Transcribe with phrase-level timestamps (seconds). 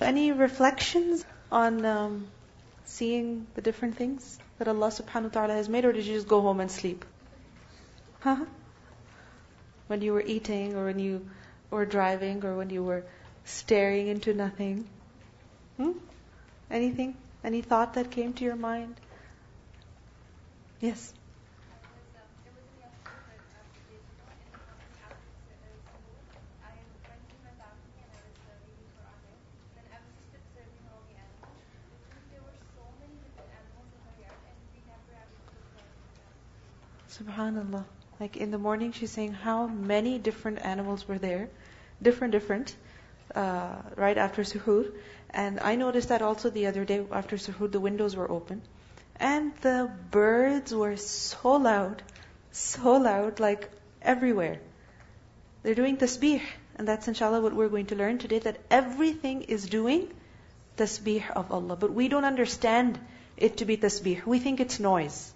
[0.00, 2.26] Any reflections on um,
[2.84, 6.28] seeing the different things that Allah subhanahu wa ta'ala has made, or did you just
[6.28, 7.04] go home and sleep?
[8.20, 8.44] Huh?
[9.86, 11.26] When you were eating, or when you
[11.70, 13.04] were driving, or when you were
[13.44, 14.86] staring into nothing?
[15.76, 15.92] Hmm?
[16.70, 17.16] Anything?
[17.42, 18.94] Any thought that came to your mind?
[20.80, 21.12] Yes.
[37.14, 37.84] Subhanallah.
[38.18, 41.48] Like in the morning, she's saying how many different animals were there,
[42.02, 42.74] different, different,
[43.34, 44.90] uh, right after suhoor.
[45.30, 48.62] And I noticed that also the other day after suhoor, the windows were open.
[49.16, 52.02] And the birds were so loud,
[52.50, 53.70] so loud, like
[54.02, 54.58] everywhere.
[55.62, 56.42] They're doing tasbih.
[56.76, 60.12] And that's inshallah what we're going to learn today, that everything is doing
[60.76, 61.76] tasbih of Allah.
[61.76, 62.98] But we don't understand
[63.36, 64.26] it to be tasbih.
[64.26, 65.33] We think it's noise.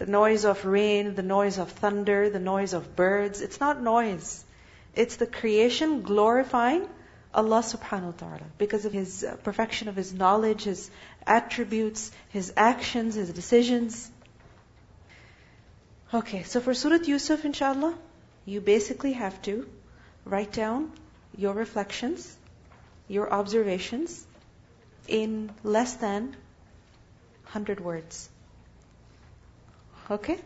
[0.00, 3.42] The noise of rain, the noise of thunder, the noise of birds.
[3.42, 4.42] It's not noise.
[4.94, 6.88] It's the creation glorifying
[7.34, 10.90] Allah subhanahu wa ta'ala because of His uh, perfection of His knowledge, His
[11.26, 14.10] attributes, His actions, His decisions.
[16.14, 17.94] Okay, so for Surah Yusuf, inshallah,
[18.46, 19.68] you basically have to
[20.24, 20.90] write down
[21.36, 22.34] your reflections,
[23.06, 24.26] your observations
[25.08, 26.34] in less than
[27.52, 28.30] 100 words.
[30.10, 30.38] Okay?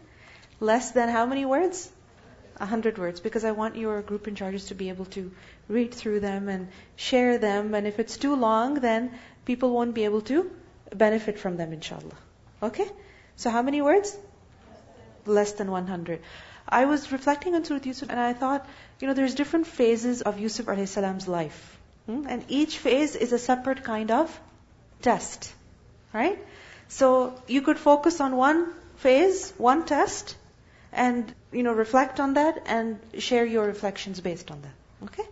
[0.60, 1.90] Less than how many words?
[2.58, 3.20] A hundred words.
[3.20, 5.32] Because I want your group in charges to be able to
[5.68, 7.74] read through them and share them.
[7.74, 9.12] And if it's too long, then
[9.44, 10.50] people won't be able to
[10.94, 12.18] benefit from them, inshallah.
[12.62, 12.88] Okay?
[13.36, 14.16] So how many words?
[15.26, 16.20] Less than 100.
[16.68, 18.66] I was reflecting on Surah Yusuf and I thought,
[19.00, 21.78] you know, there's different phases of Yusuf salam's life.
[22.06, 22.26] Hmm?
[22.28, 24.40] And each phase is a separate kind of
[25.02, 25.52] test.
[26.12, 26.38] Right?
[26.88, 30.36] So you could focus on one phase, one test,
[30.92, 35.06] and you know reflect on that and share your reflections based on that.
[35.06, 35.28] Okay?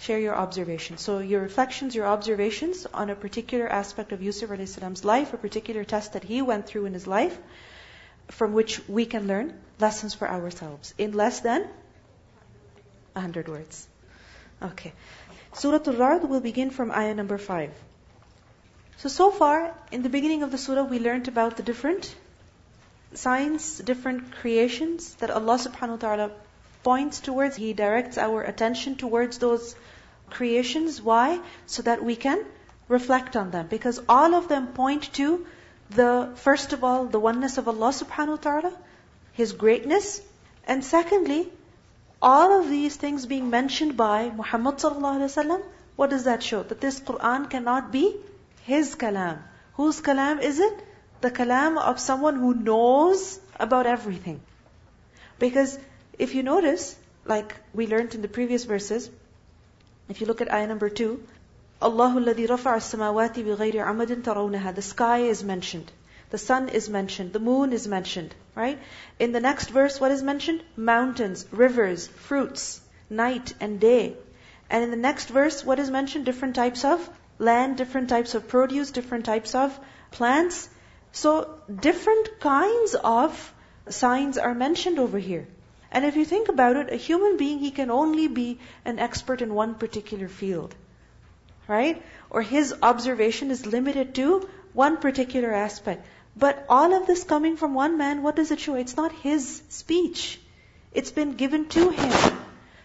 [0.00, 1.00] Share your observations.
[1.00, 5.84] So your reflections, your observations on a particular aspect of Yusuf salam's life, a particular
[5.84, 7.38] test that he went through in his life,
[8.28, 11.62] from which we can learn lessons for ourselves in less than
[13.12, 13.86] 100 words.
[14.62, 14.92] Okay.
[15.54, 17.70] Surah Al-Ra'd will begin from ayah number 5.
[18.96, 22.14] So, so far, in the beginning of the surah, we learned about the different
[23.18, 26.30] signs, different creations that Allah subhanahu wa ta'ala
[26.82, 27.56] points towards.
[27.56, 29.74] He directs our attention towards those
[30.30, 31.00] creations.
[31.00, 31.40] Why?
[31.66, 32.44] So that we can
[32.88, 33.66] reflect on them.
[33.68, 35.46] Because all of them point to
[35.90, 38.72] the, first of all, the oneness of Allah subhanahu wa ta'ala,
[39.32, 40.20] His greatness,
[40.66, 41.48] and secondly,
[42.22, 45.62] all of these things being mentioned by Muhammad sallallahu alaihi wasallam,
[45.96, 46.62] what does that show?
[46.62, 48.16] That this Quran cannot be
[48.62, 49.38] his kalam.
[49.74, 50.84] Whose kalam is it?
[51.23, 54.39] the kalam of someone who knows about everything.
[55.37, 55.77] Because
[56.17, 56.95] if you notice,
[57.25, 59.09] like we learned in the previous verses,
[60.07, 61.23] if you look at ayah number two,
[61.81, 64.75] Allahu الذي رفع السماوات بغير عمد ترونها.
[64.75, 65.91] The sky is mentioned.
[66.29, 67.33] The sun is mentioned.
[67.33, 68.35] The moon is mentioned.
[68.55, 68.79] Right?
[69.19, 70.61] In the next verse, what is mentioned?
[70.75, 74.15] Mountains, rivers, fruits, night and day.
[74.69, 76.25] And in the next verse, what is mentioned?
[76.25, 79.79] Different types of land, different types of produce, different types of
[80.11, 80.69] plants.
[81.14, 83.54] So different kinds of
[83.88, 85.46] signs are mentioned over here.
[85.92, 89.40] And if you think about it, a human being, he can only be an expert
[89.40, 90.74] in one particular field.
[91.68, 92.02] Right?
[92.30, 96.04] Or his observation is limited to one particular aspect.
[96.36, 98.74] But all of this coming from one man, what does it show?
[98.74, 100.40] It's not his speech.
[100.92, 102.38] It's been given to him.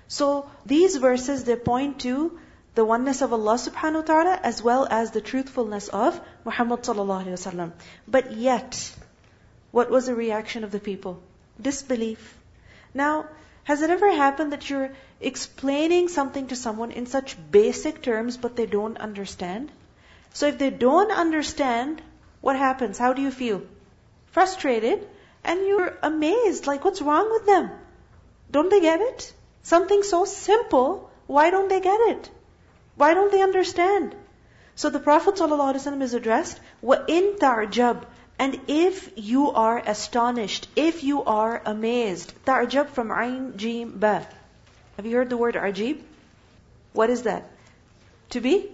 [0.07, 2.40] So these verses, they point to
[2.79, 7.25] the oneness of Allah subhanahu wa ta'ala as well as the truthfulness of Muhammad sallallahu
[7.25, 7.73] alaihi wasallam.
[8.07, 8.78] But yet,
[9.72, 11.22] what was the reaction of the people?
[11.69, 12.29] Disbelief.
[12.94, 13.25] Now,
[13.66, 14.91] has it ever happened that you're
[15.31, 19.76] explaining something to someone in such basic terms but they don't understand?
[20.34, 22.02] So if they don't understand,
[22.40, 22.97] what happens?
[22.97, 23.61] How do you feel?
[24.40, 25.08] Frustrated
[25.43, 26.66] and you're amazed.
[26.66, 27.72] Like, what's wrong with them?
[28.58, 29.34] Don't they get it?
[29.64, 32.35] Something so simple, why don't they get it?
[32.99, 34.13] Why don't they understand?
[34.75, 38.03] So the Prophet ﷺ is addressed, وَإِن تَعْجَبْ
[38.37, 42.34] And if you are astonished, if you are amazed.
[42.46, 44.28] ta'jab from Ain, Jim, Ba.
[44.97, 46.01] Have you heard the word ajib?
[46.91, 47.49] What is that?
[48.31, 48.69] To be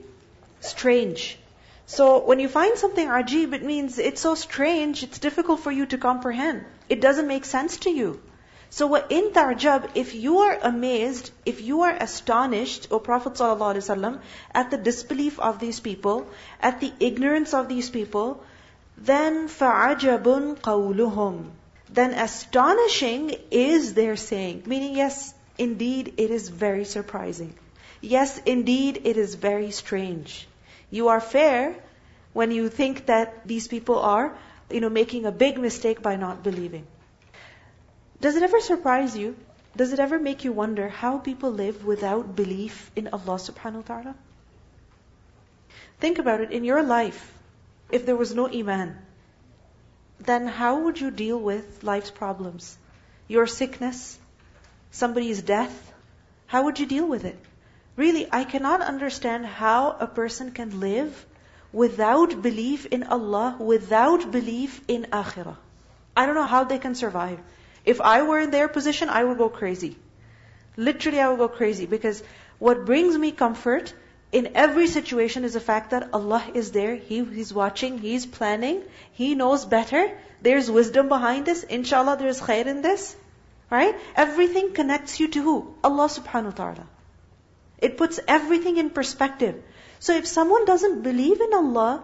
[0.61, 1.37] strange.
[1.85, 5.85] So when you find something ajib, it means it's so strange, it's difficult for you
[5.93, 6.65] to comprehend.
[6.89, 8.19] It doesn't make sense to you.
[8.69, 14.19] So in ta'jab, if you are amazed, if you are astonished, O Prophet ﷺ,
[14.53, 16.27] at the disbelief of these people,
[16.61, 18.43] at the ignorance of these people,
[18.97, 21.51] then fa'ajabun qawluhum.
[21.89, 24.63] Then astonishing is their saying.
[24.65, 27.53] Meaning, yes, indeed, it is very surprising.
[28.01, 30.47] Yes, indeed, it is very strange.
[30.89, 31.75] You are fair
[32.33, 34.37] when you think that these people are,
[34.69, 36.85] you know, making a big mistake by not believing.
[38.21, 39.35] Does it ever surprise you?
[39.75, 43.87] Does it ever make you wonder how people live without belief in Allah subhanahu wa
[43.87, 44.15] ta'ala?
[45.99, 46.51] Think about it.
[46.51, 47.33] In your life,
[47.91, 48.97] if there was no Iman,
[50.19, 52.77] then how would you deal with life's problems?
[53.27, 54.17] Your sickness,
[54.91, 55.93] somebody's death,
[56.47, 57.37] how would you deal with it?
[57.97, 61.25] Really, I cannot understand how a person can live
[61.73, 65.57] without belief in Allah, without belief in Akhirah.
[66.15, 67.39] I don't know how they can survive.
[67.85, 69.95] If I were in their position, I would go crazy.
[70.75, 72.23] Literally, I would go crazy because
[72.59, 73.93] what brings me comfort
[74.31, 76.95] in every situation is the fact that Allah is there.
[76.95, 77.99] He, he's watching.
[77.99, 78.81] He's planning.
[79.13, 80.01] He knows better.
[80.41, 81.63] There's wisdom behind this.
[81.63, 83.15] Inshallah, there's khair in this.
[83.69, 83.95] Right?
[84.15, 85.75] Everything connects you to who?
[85.83, 86.87] Allah subhanahu wa ta'ala.
[87.79, 89.63] It puts everything in perspective.
[89.99, 92.03] So if someone doesn't believe in Allah,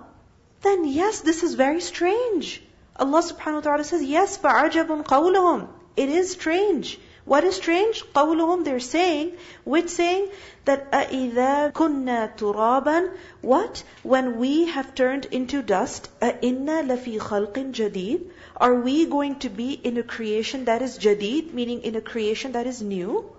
[0.61, 2.61] then yes, this is very strange.
[2.96, 6.98] Allah subhanahu wa ta'ala says, yes, فَعَجَبٌ قَوْلُهُمْ It is strange.
[7.26, 8.04] What is strange?
[8.14, 9.32] قَوْلُهُمْ They're saying,
[9.64, 10.30] which saying?
[10.64, 13.10] That أَإِذَا كُنَّا تُرَابًا
[13.42, 13.82] What?
[14.02, 19.72] When we have turned into dust, أَإِنَّا لَفِي خَلْقٍ جَدِيدٍ Are we going to be
[19.72, 23.30] in a creation that is jadid, meaning in a creation that is new?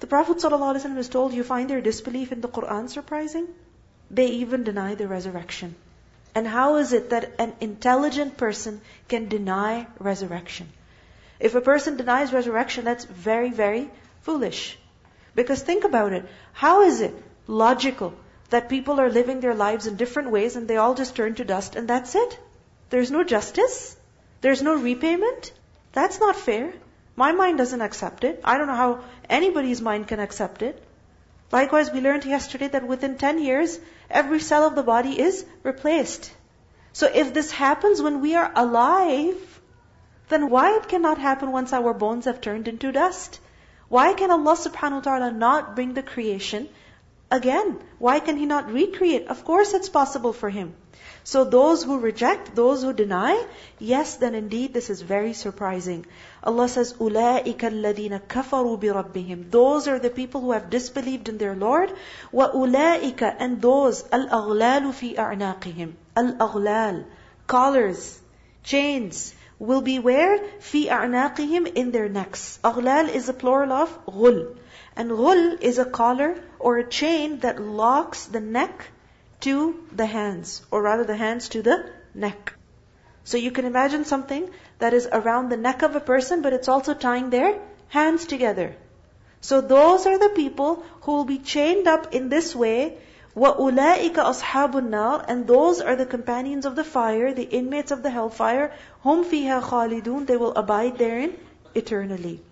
[0.00, 3.46] The Prophet ﷺ is told, you find their disbelief in the Quran surprising?
[4.10, 5.76] They even deny the resurrection.
[6.37, 10.67] And how is it that an intelligent person can deny resurrection?
[11.39, 13.89] If a person denies resurrection, that's very, very
[14.21, 14.77] foolish.
[15.33, 16.29] Because think about it.
[16.53, 17.15] How is it
[17.47, 18.13] logical
[18.51, 21.43] that people are living their lives in different ways and they all just turn to
[21.43, 22.37] dust and that's it?
[22.91, 23.97] There's no justice?
[24.41, 25.51] There's no repayment?
[25.93, 26.71] That's not fair.
[27.15, 28.41] My mind doesn't accept it.
[28.43, 30.86] I don't know how anybody's mind can accept it.
[31.51, 33.79] Likewise, we learned yesterday that within 10 years,
[34.09, 36.31] every cell of the body is replaced.
[36.93, 39.61] So if this happens when we are alive,
[40.29, 43.39] then why it cannot happen once our bones have turned into dust?
[43.87, 46.67] Why can Allah subhanahu wa ta'ala not bring the creation
[47.31, 47.79] again?
[47.99, 49.27] Why can He not recreate?
[49.27, 50.75] Of course it's possible for Him.
[51.26, 53.44] So those who reject, those who deny,
[53.78, 56.06] yes, then indeed this is very surprising.
[56.42, 61.54] Allah says, أُولَٰئِكَ الَّذِينَ كَفَرُوا بِرَبِّهِمْ Those are the people who have disbelieved in their
[61.54, 61.92] Lord.
[62.32, 67.04] وَأُولَٰئِكَ And those, الْأَغْلَالُ فِي أَعْنَاقِهِمْ Al-aghlal,
[67.46, 68.20] collars,
[68.64, 70.38] chains, will be where?
[70.60, 72.58] في أعناقهم in their necks.
[72.64, 74.56] Aghlal is a plural of غل.
[74.96, 78.88] And غل is a collar or a chain that locks the neck
[79.40, 82.54] to the hands, or rather the hands to the neck.
[83.24, 86.68] So you can imagine something that is around the neck of a person, but it's
[86.68, 87.58] also tying their
[87.88, 88.74] hands together.
[89.40, 92.98] So those are the people who will be chained up in this way
[93.34, 98.10] وَأُولَٰئِكَ أَصْحَابُ النَّارِ And those are the companions of the fire, the inmates of the
[98.10, 98.72] hellfire.
[99.04, 101.38] هُمْ فِيهَا خَالِدُونَ They will abide therein
[101.74, 102.42] eternally.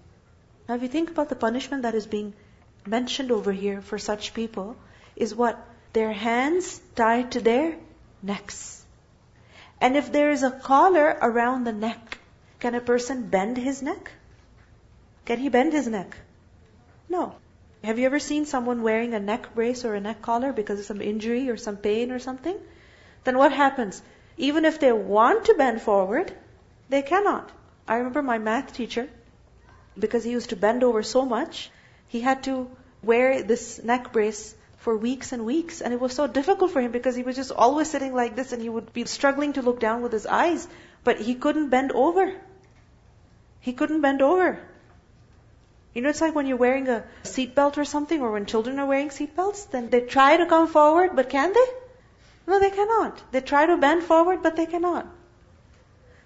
[0.67, 2.33] Now if you think about the punishment that is being
[2.87, 4.75] mentioned over here for such people,
[5.17, 5.59] is what?
[5.96, 7.78] Their hands tied to their
[8.22, 8.84] necks.
[9.80, 12.18] And if there is a collar around the neck,
[12.60, 14.12] can a person bend his neck?
[15.24, 16.18] Can he bend his neck?
[17.08, 17.36] No.
[17.82, 20.86] Have you ever seen someone wearing a neck brace or a neck collar because of
[20.86, 22.58] some injury or some pain or something?
[23.24, 24.02] Then what happens?
[24.36, 26.36] Even if they want to bend forward,
[26.90, 27.50] they cannot.
[27.88, 29.08] I remember my math teacher,
[29.98, 31.72] because he used to bend over so much,
[32.10, 32.70] he had to
[33.02, 34.54] wear this neck brace
[34.86, 35.82] for weeks and weeks.
[35.82, 38.54] And it was so difficult for him because he was just always sitting like this
[38.54, 40.68] and he would be struggling to look down with his eyes.
[41.04, 42.32] But he couldn't bend over.
[43.62, 44.60] He couldn't bend over.
[45.96, 48.86] You know, it's like when you're wearing a seatbelt or something, or when children are
[48.86, 51.66] wearing seatbelts, then they try to come forward, but can they?
[52.48, 53.22] No, they cannot.
[53.32, 55.08] They try to bend forward, but they cannot.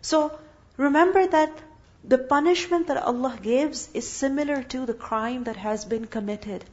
[0.02, 0.40] So,
[0.76, 1.62] remember that
[2.04, 6.66] the punishment that Allah gives is similar to the crime that has been committed.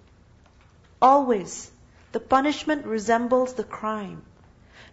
[1.02, 1.70] Always.
[2.15, 4.21] The punishment resembles the crime.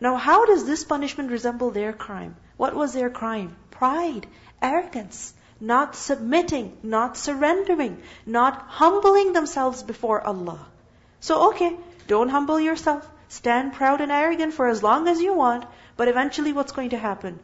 [0.00, 2.37] Now, how does this punishment resemble their crime?
[2.57, 3.57] What was their crime?
[3.71, 4.26] Pride,
[4.62, 10.66] arrogance not submitting, not surrendering, not humbling themselves before Allah.
[11.21, 11.76] So, okay,
[12.07, 13.09] don't humble yourself.
[13.28, 15.64] Stand proud and arrogant for as long as you want,
[15.97, 17.40] but eventually what's going to happen?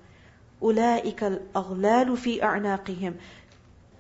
[0.63, 3.17] أُولَٰئِكَ الْأَغْلَالُ فِي أَعْنَاقِهِمْ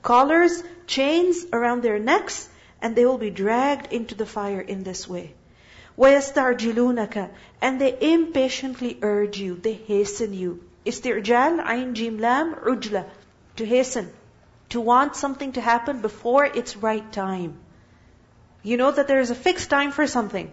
[0.03, 2.49] collars, chains around their necks,
[2.81, 5.35] and they will be dragged into the fire in this way.
[6.00, 7.30] وَيَسْتَعْجِلُونَكَ
[7.62, 10.64] And they impatiently urge you, they hasten you.
[10.86, 13.06] Isti'jal, ayn, jim, lam, ujla.
[13.58, 14.10] To hasten.
[14.70, 17.58] To want something to happen before its right time.
[18.64, 20.52] You know that there is a fixed time for something.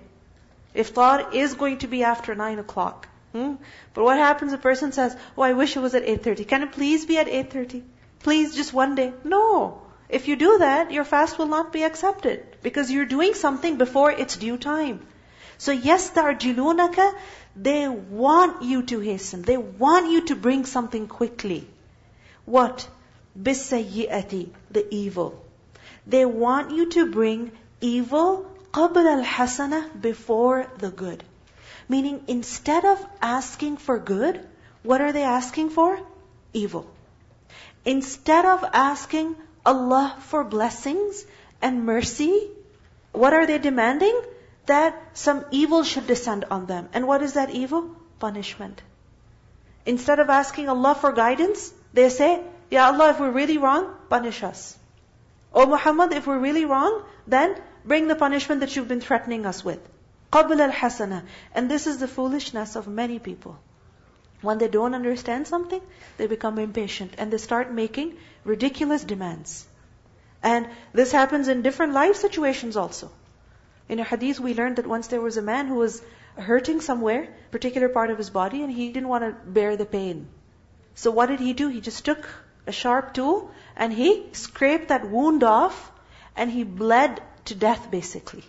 [0.75, 3.09] Iftar is going to be after 9 o'clock.
[3.33, 3.55] Hmm?
[3.95, 4.53] But what happens?
[4.53, 6.49] A person says, oh, I wish it was at 8.30.
[6.49, 7.83] Can it please be at 8.30?
[8.21, 9.13] Please, just one day.
[9.23, 9.83] No.
[10.09, 14.11] If you do that, your fast will not be accepted because you're doing something before
[14.11, 15.01] its due time.
[15.59, 17.15] So tarjilunaka,
[17.55, 19.43] they want you to hasten.
[19.43, 21.67] They want you to bring something quickly.
[22.45, 22.89] What?
[23.41, 25.43] Bisayyi'ati, the evil.
[26.07, 31.25] They want you to bring evil qabla al-hasana before the good.
[31.89, 34.41] Meaning instead of asking for good,
[34.83, 35.99] what are they asking for?
[36.53, 36.87] Evil.
[37.85, 41.25] Instead of asking Allah for blessings
[41.63, 42.49] and mercy,
[43.13, 44.21] what are they demanding?
[44.67, 46.89] that some evil should descend on them.
[46.93, 47.91] And what is that evil?
[48.19, 48.83] Punishment.
[49.85, 54.43] Instead of asking Allah for guidance, they say, Ya Allah, if we're really wrong, punish
[54.43, 54.77] us.
[55.53, 59.65] O Muhammad, if we're really wrong, then bring the punishment that you've been threatening us
[59.65, 59.79] with.
[60.33, 61.23] Qabl al-hasana.
[61.55, 63.59] And this is the foolishness of many people.
[64.43, 65.81] When they don't understand something,
[66.19, 69.67] they become impatient and they start making ridiculous demands.
[70.43, 73.11] And this happens in different life situations also.
[73.89, 76.03] In a hadith, we learned that once there was a man who was
[76.37, 80.29] hurting somewhere, particular part of his body, and he didn't want to bear the pain.
[80.95, 81.69] So what did he do?
[81.69, 82.29] He just took
[82.67, 85.93] a sharp tool and he scraped that wound off
[86.35, 88.45] and he bled to death basically.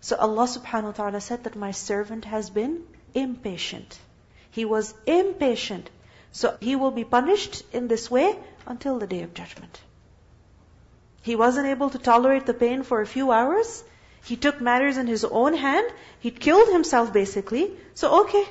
[0.00, 2.82] So Allah subhanahu wa ta'ala said that my servant has been
[3.14, 3.98] impatient.
[4.50, 5.90] He was impatient.
[6.32, 9.80] So he will be punished in this way until the day of judgment.
[11.22, 13.84] He wasn't able to tolerate the pain for a few hours.
[14.23, 15.91] He took matters in his own hand.
[16.19, 17.71] He killed himself basically.
[17.93, 18.45] So okay,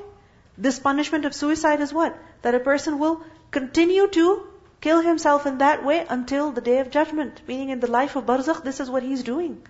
[0.57, 2.19] this punishment of suicide is what?
[2.43, 4.47] That a person will continue to
[4.81, 7.41] kill himself in that way until the day of judgment.
[7.47, 9.63] Meaning in the life of barzakh, this is what he's doing.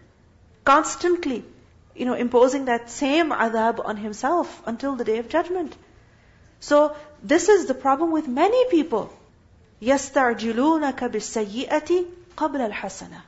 [0.65, 1.45] Constantly,
[1.95, 5.77] you know, imposing that same adab on himself until the day of judgment.
[6.61, 9.13] So, this is the problem with many people.
[9.83, 12.07] يَسْتَعْجِلُونَكَ بِالسَّيِّئَةِ
[12.37, 13.21] قَبْلَ الْحَسَنَةِ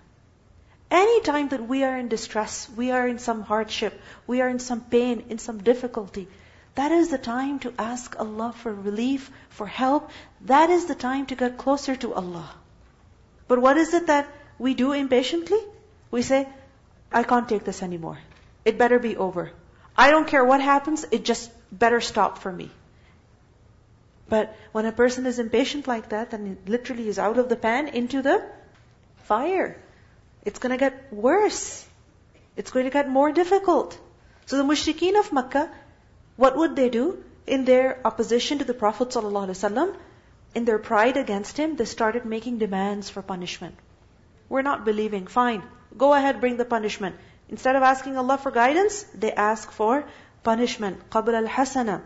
[0.94, 4.60] any time that we are in distress, we are in some hardship, we are in
[4.60, 6.28] some pain, in some difficulty,
[6.76, 10.10] that is the time to ask Allah for relief, for help.
[10.42, 12.50] That is the time to get closer to Allah.
[13.48, 15.60] But what is it that we do impatiently?
[16.10, 16.48] We say,
[17.12, 18.18] I can't take this anymore.
[18.66, 19.52] It better be over.
[19.96, 22.72] I don't care what happens, it just better stop for me.
[24.30, 27.56] But when a person is impatient like that, then it literally is out of the
[27.56, 28.44] pan into the
[29.26, 29.78] fire.
[30.45, 31.87] It's going to get worse.
[32.57, 33.99] It's going to get more difficult.
[34.47, 35.71] So the mushrikeen of Makkah,
[36.37, 37.23] what would they do?
[37.47, 39.97] In their opposition to the Prophet ﷺ,
[40.55, 43.75] in their pride against him, they started making demands for punishment.
[44.49, 45.27] We're not believing.
[45.27, 45.63] Fine.
[45.97, 47.17] Go ahead, bring the punishment.
[47.49, 50.05] Instead of asking Allah for guidance, they ask for
[50.43, 51.11] punishment.
[51.11, 52.03] قَبْلَ الْحَسَنَةِ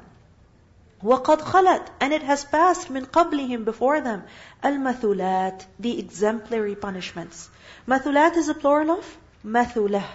[1.03, 4.23] وَقَدْ خَلَتْ And it has passed مِنْ قَبْلِهِمْ before them.
[4.63, 7.51] الْمَثُلَاتِ The exemplary punishments.
[7.89, 10.09] Mathulat is a plural of mathulah.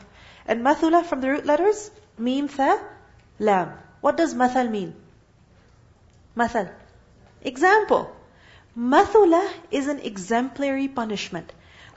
[0.47, 2.79] And mathulah from the root letters, mim, tha,
[3.37, 3.73] lam.
[3.99, 4.95] What does mathal mean?
[6.37, 6.71] Mathal.
[7.41, 8.15] Example.
[8.73, 11.51] Mathulah is an exemplary punishment.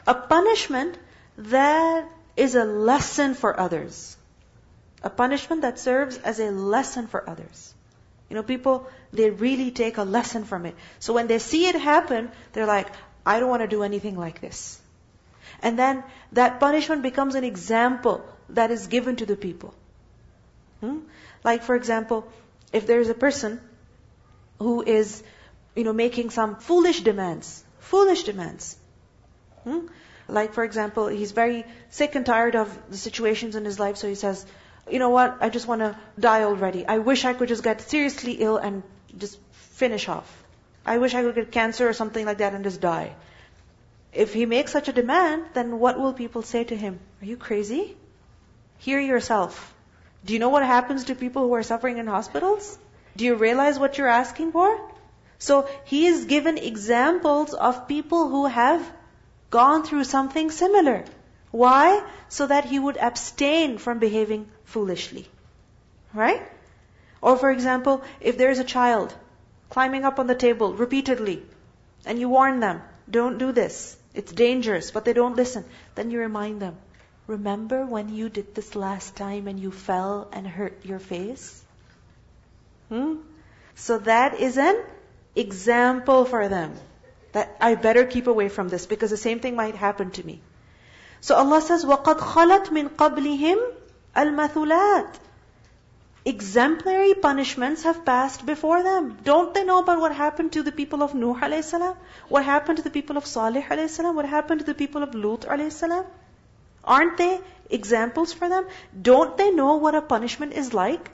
[0.07, 0.99] A punishment
[1.37, 4.17] that is a lesson for others.
[5.03, 7.74] A punishment that serves as a lesson for others.
[8.30, 10.76] You know, people, they really take a lesson from it.
[11.00, 12.88] So when they see it happen, they're like,
[13.26, 14.80] I don't want to do anything like this.
[15.62, 16.04] And then
[16.34, 19.74] that punishment becomes an example that is given to the people.
[20.82, 21.00] Hmm?
[21.44, 22.28] Like for example,
[22.74, 23.62] if there is a person
[24.60, 25.24] who is,
[25.76, 28.78] you know, making some foolish demands, foolish demands.
[29.64, 29.88] Hmm?
[30.28, 34.08] Like for example, he's very sick and tired of the situations in his life, so
[34.08, 34.46] he says,
[34.90, 36.86] you know what, I just want to die already.
[36.86, 38.84] I wish I could just get seriously ill and
[39.18, 40.44] just finish off.
[40.86, 43.16] I wish I could get cancer or something like that and just die.
[44.14, 47.00] If he makes such a demand, then what will people say to him?
[47.22, 47.98] Are you crazy?
[48.78, 49.74] Hear yourself.
[50.24, 52.78] Do you know what happens to people who are suffering in hospitals?
[53.16, 54.80] Do you realize what you're asking for?
[55.38, 58.82] So he is given examples of people who have
[59.50, 61.04] gone through something similar.
[61.52, 62.04] Why?
[62.30, 65.27] So that he would abstain from behaving foolishly.
[66.15, 66.43] Right?
[67.23, 69.15] Or for example, if there is a child
[69.69, 71.43] climbing up on the table repeatedly,
[72.05, 73.97] and you warn them, don't do this.
[74.15, 75.65] It's dangerous, but they don't listen.
[75.95, 76.77] Then you remind them,
[77.27, 81.63] remember when you did this last time and you fell and hurt your face?
[82.89, 83.17] Hmm?
[83.77, 84.83] So that is an
[85.37, 86.75] example for them.
[87.33, 90.41] That I better keep away from this because the same thing might happen to me.
[91.21, 93.74] So Allah says, وَقَدْ خَلَتْ مِنْ قَبْلِهِمْ
[94.17, 95.19] الْمَثُلَاتِ
[96.27, 99.17] Exemplary punishments have passed before them.
[99.25, 101.97] Don't they know about what happened to the people of Nuh alayhi salam?
[102.29, 104.17] What happened to the people of Salih alayhi salam?
[104.17, 106.05] What happened to the people of Lut alayhi salam?
[106.85, 108.67] Aren't they examples for them?
[109.01, 111.11] Don't they know what a punishment is like?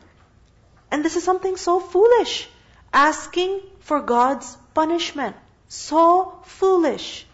[0.90, 2.48] And this is something so foolish.
[2.92, 5.36] Asking for God's punishment.
[5.68, 7.26] So foolish.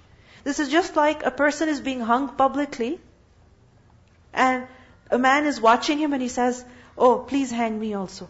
[0.45, 3.01] This is just like a person is being hung publicly
[4.33, 4.67] and
[5.11, 6.65] a man is watching him and he says,
[6.97, 8.29] Oh, please hang me also.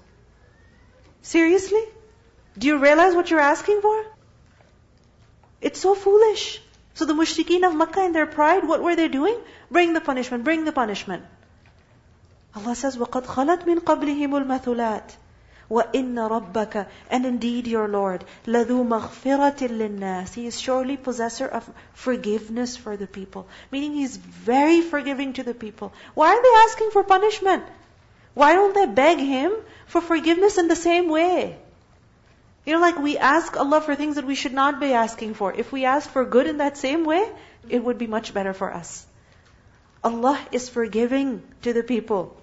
[1.22, 1.82] Seriously?
[2.58, 4.04] Do you realize what you're asking for?
[5.60, 6.60] It's so foolish.
[6.94, 9.36] So the mushrikeen of Makkah in their pride, what were they doing?
[9.70, 11.24] Bring the punishment, bring the punishment.
[12.54, 15.16] Allah says, وَقَدْ خَلَتْ مِنْ قَبْلِهِمُ الْمَثُلَاتِ
[15.70, 22.76] وَإِنَّ رَبَّكَ And indeed your Lord, لَذُو مَغْفِرَةٍ لِلنَّاسِ He is surely possessor of forgiveness
[22.76, 23.46] for the people.
[23.70, 25.92] Meaning He's very forgiving to the people.
[26.14, 27.64] Why are they asking for punishment?
[28.34, 29.52] Why don't they beg Him
[29.86, 31.56] for forgiveness in the same way?
[32.66, 35.52] You know, like we ask Allah for things that we should not be asking for.
[35.52, 37.26] If we ask for good in that same way,
[37.68, 39.06] it would be much better for us.
[40.04, 42.36] Allah is forgiving to the people.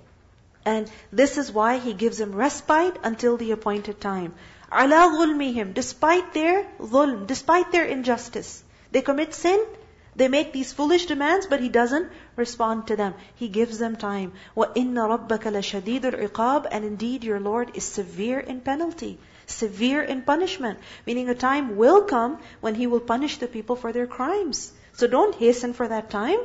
[0.66, 4.34] And this is why He gives them respite until the appointed time.
[4.72, 8.64] عَلَى ظُلْمِهِمْ Despite their dhulm, despite their injustice.
[8.92, 9.66] They commit sin,
[10.16, 13.14] they make these foolish demands, but He doesn't respond to them.
[13.36, 14.34] He gives them time.
[14.56, 20.80] وَإِنَّ رَبَّكَ لَشَدِيدُ الْعِقَابِ And indeed your Lord is severe in penalty, severe in punishment.
[21.08, 24.74] Meaning a time will come when He will punish the people for their crimes.
[24.94, 26.40] So don't hasten for that time.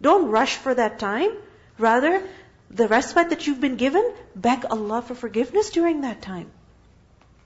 [0.00, 1.30] Don't rush for that time.
[1.78, 2.22] Rather,
[2.70, 6.50] the respite that you've been given, beg Allah for forgiveness during that time.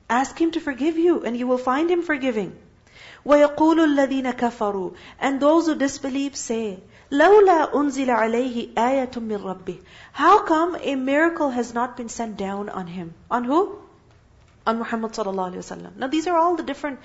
[0.08, 2.56] Ask Him to forgive you and you will find Him forgiving.
[3.24, 9.82] وَيَقُولُ الَّذِينَ كَفَرُوا And those who disbelieve say, لَوْلَا أُنزِلَ عَلَيْهِ آيَةٌ مِّن رَبِّهِ
[10.12, 13.14] How come a miracle has not been sent down on him?
[13.30, 13.78] On who?
[14.66, 15.96] On Muhammad sallallahu alaihi wasallam.
[15.96, 17.00] Now these are all the different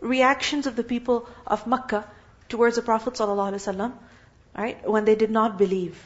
[0.00, 2.04] reactions of the people of Makkah
[2.48, 3.92] towards the Prophet sallallahu alaihi wasallam,
[4.56, 4.88] right?
[4.88, 5.98] When they did not believe.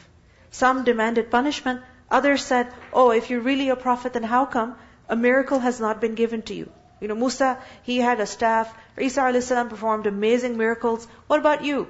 [0.50, 1.82] Some demanded punishment.
[2.10, 4.76] Others said, "Oh, if you're really a prophet, then how come
[5.08, 8.74] a miracle has not been given to you?" You know, Musa, he had a staff.
[8.98, 9.48] Isa a.s.
[9.48, 11.06] performed amazing miracles.
[11.26, 11.86] What about you?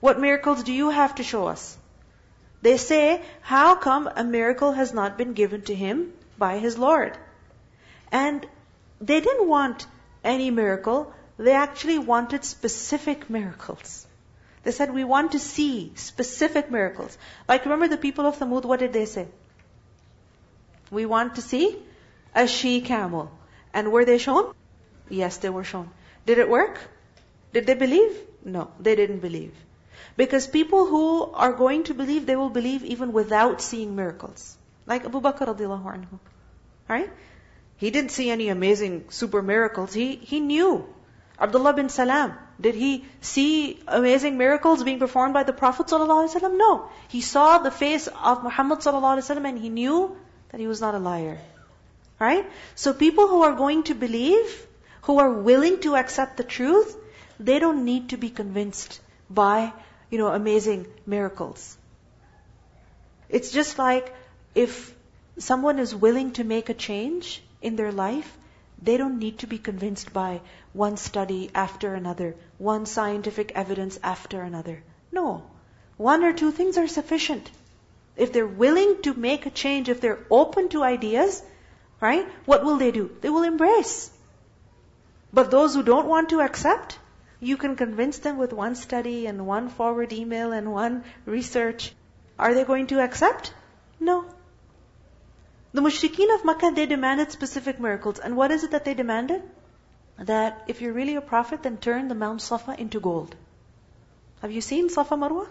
[0.00, 1.76] What miracles do you have to show us?
[2.62, 7.18] They say, how come a miracle has not been given to him by his Lord?
[8.10, 8.46] And
[9.00, 9.86] they didn't want
[10.22, 11.12] any miracle.
[11.36, 14.03] They actually wanted specific miracles.
[14.64, 17.16] They said, we want to see specific miracles.
[17.48, 19.26] Like remember the people of Thamud, what did they say?
[20.90, 21.76] We want to see
[22.34, 23.30] a she camel.
[23.72, 24.54] And were they shown?
[25.08, 25.90] Yes, they were shown.
[26.26, 26.78] Did it work?
[27.52, 28.16] Did they believe?
[28.44, 29.52] No, they didn't believe.
[30.16, 34.56] Because people who are going to believe, they will believe even without seeing miracles.
[34.86, 36.18] Like Abu Bakr radiallahu anhu.
[36.88, 37.10] Right?
[37.76, 39.92] He didn't see any amazing super miracles.
[39.92, 40.86] He, he knew.
[41.38, 46.56] Abdullah bin Salam, did he see amazing miracles being performed by the Prophet ﷺ?
[46.56, 46.88] No.
[47.08, 50.16] He saw the face of Muhammad ﷺ and he knew
[50.50, 51.38] that he was not a liar.
[52.20, 52.46] Right?
[52.76, 54.66] So people who are going to believe,
[55.02, 56.96] who are willing to accept the truth,
[57.40, 59.72] they don't need to be convinced by,
[60.10, 61.76] you know, amazing miracles.
[63.28, 64.14] It's just like
[64.54, 64.94] if
[65.38, 68.38] someone is willing to make a change in their life,
[68.84, 70.40] they don't need to be convinced by
[70.72, 74.82] one study after another, one scientific evidence after another.
[75.10, 75.42] No.
[75.96, 77.50] One or two things are sufficient.
[78.16, 81.42] If they're willing to make a change, if they're open to ideas,
[82.04, 82.26] Right?
[82.44, 83.10] What will they do?
[83.22, 84.10] They will embrace.
[85.32, 86.98] But those who don't want to accept,
[87.40, 91.94] you can convince them with one study and one forward email and one research.
[92.38, 93.54] Are they going to accept?
[93.98, 94.26] No.
[95.74, 98.20] The mushrikeen of Makkah, they demanded specific miracles.
[98.20, 99.42] And what is it that they demanded?
[100.18, 103.34] That if you're really a prophet, then turn the Mount Safa into gold.
[104.40, 105.48] Have you seen Safa Marwa?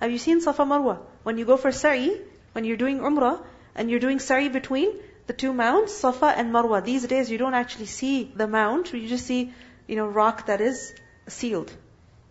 [0.00, 0.98] Have you seen Safa Marwa?
[1.22, 2.20] When you go for Sa'i,
[2.52, 3.40] when you're doing Umrah,
[3.74, 4.92] and you're doing Sa'i between
[5.26, 6.84] the two mounts, Safa and Marwa.
[6.84, 9.54] These days you don't actually see the mount, you just see,
[9.86, 10.94] you know, rock that is
[11.28, 11.72] sealed.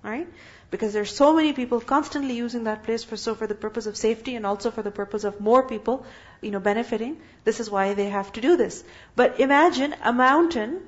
[0.05, 0.27] Alright?
[0.69, 3.95] Because there's so many people constantly using that place for so for the purpose of
[3.95, 6.05] safety and also for the purpose of more people,
[6.41, 7.21] you know, benefiting.
[7.45, 8.83] This is why they have to do this.
[9.15, 10.81] But imagine a mountain,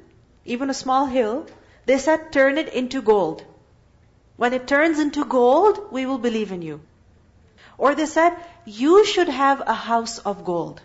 [0.46, 1.48] even a small hill,
[1.90, 3.44] They said, turn it into gold.
[4.38, 6.82] When it turns into gold, we will believe in you.
[7.80, 10.82] Or they said, you should have a house of gold.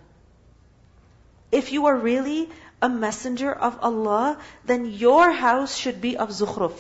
[1.53, 2.49] If you are really
[2.81, 6.73] a messenger of Allah, then your house should be of zukhruf.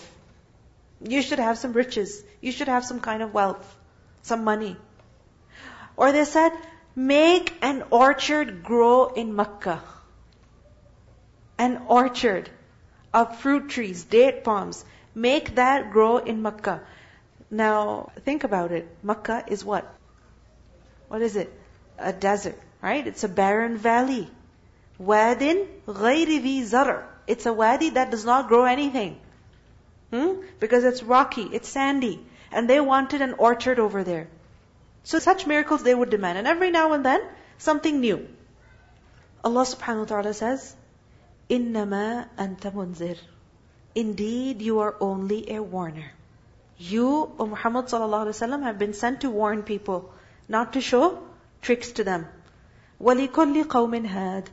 [1.00, 2.22] You should have some riches.
[2.40, 3.76] You should have some kind of wealth,
[4.22, 4.76] some money.
[5.96, 6.52] Or they said,
[6.94, 9.82] make an orchard grow in Makkah.
[11.58, 12.50] An orchard
[13.12, 14.84] of fruit trees, date palms.
[15.14, 16.80] Make that grow in Makkah.
[17.50, 18.88] Now, think about it.
[19.02, 19.88] Makkah is what?
[21.08, 21.52] What is it?
[21.98, 23.06] A desert, right?
[23.06, 24.28] It's a barren valley.
[24.98, 27.06] Wadin ghayri zar.
[27.26, 29.20] It's a wadi that does not grow anything.
[30.13, 30.41] Hmm?
[30.59, 32.25] Because it's rocky, it's sandy.
[32.51, 34.27] And they wanted an orchard over there.
[35.03, 36.37] So such miracles they would demand.
[36.37, 37.21] And every now and then,
[37.57, 38.27] something new.
[39.43, 40.75] Allah subhanahu wa ta'ala says,
[41.49, 43.17] إِنَّمَا أَنْتَ مُنذِرٌ
[43.95, 46.11] Indeed, you are only a warner.
[46.77, 50.11] You, O Muhammad sallallahu alaihi wasallam, have been sent to warn people
[50.47, 51.23] not to show
[51.61, 52.27] tricks to them.
[53.01, 54.45] وَلِكُلِّ قَوْمٍ هَادٍ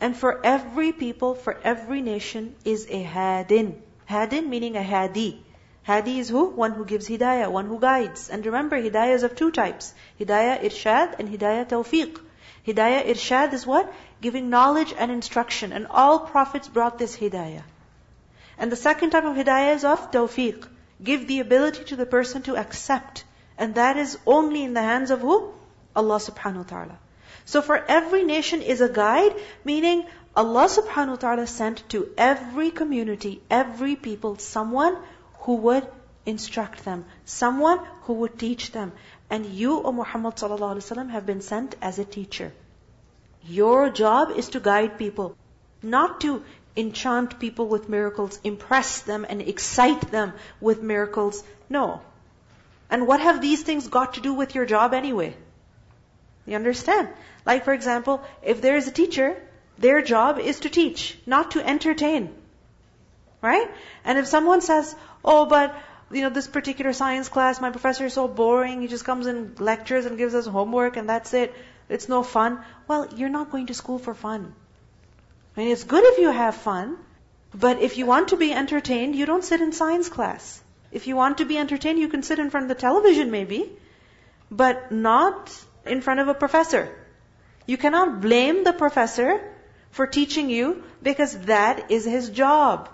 [0.00, 3.80] And for every people, for every nation is a hadin.
[4.09, 5.43] Hadin meaning a hadi.
[5.83, 6.45] Hadi is who?
[6.45, 8.29] One who gives hidayah, one who guides.
[8.29, 9.93] And remember, hidayah is of two types.
[10.19, 12.19] Hidayah irshad and hidayah tawfiq.
[12.67, 13.93] Hidayah irshad is what?
[14.21, 15.71] Giving knowledge and instruction.
[15.71, 17.63] And all prophets brought this hidayah.
[18.57, 20.67] And the second type of hidayah is of tawfiq.
[21.01, 23.23] Give the ability to the person to accept
[23.59, 25.53] and that is only in the hands of who?
[25.95, 26.97] Allah subhanahu wa ta'ala.
[27.43, 32.71] So for every nation is a guide, meaning Allah subhanahu wa ta'ala sent to every
[32.71, 34.97] community, every people, someone
[35.39, 35.87] who would
[36.25, 38.91] instruct them, someone who would teach them.
[39.29, 42.51] And you, O Muhammad sallallahu alaihi wasallam, have been sent as a teacher.
[43.43, 45.35] Your job is to guide people,
[45.81, 46.43] not to
[46.75, 51.43] enchant people with miracles, impress them and excite them with miracles.
[51.69, 52.01] No.
[52.89, 55.35] And what have these things got to do with your job anyway?
[56.45, 57.09] You understand?
[57.45, 59.41] Like for example, if there is a teacher,
[59.79, 62.29] their job is to teach, not to entertain.
[63.41, 63.69] Right?
[64.03, 65.75] And if someone says, oh, but,
[66.11, 69.59] you know, this particular science class, my professor is so boring, he just comes and
[69.59, 71.53] lectures and gives us homework and that's it.
[71.87, 72.59] It's no fun.
[72.87, 74.53] Well, you're not going to school for fun.
[75.55, 76.97] I mean, it's good if you have fun,
[77.53, 80.61] but if you want to be entertained, you don't sit in science class.
[80.91, 83.71] If you want to be entertained, you can sit in front of the television maybe,
[84.51, 86.83] but not in front of a professor.
[87.65, 89.41] You cannot blame the professor
[89.91, 92.89] for teaching you because that is his job.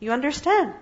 [0.00, 0.74] You understand?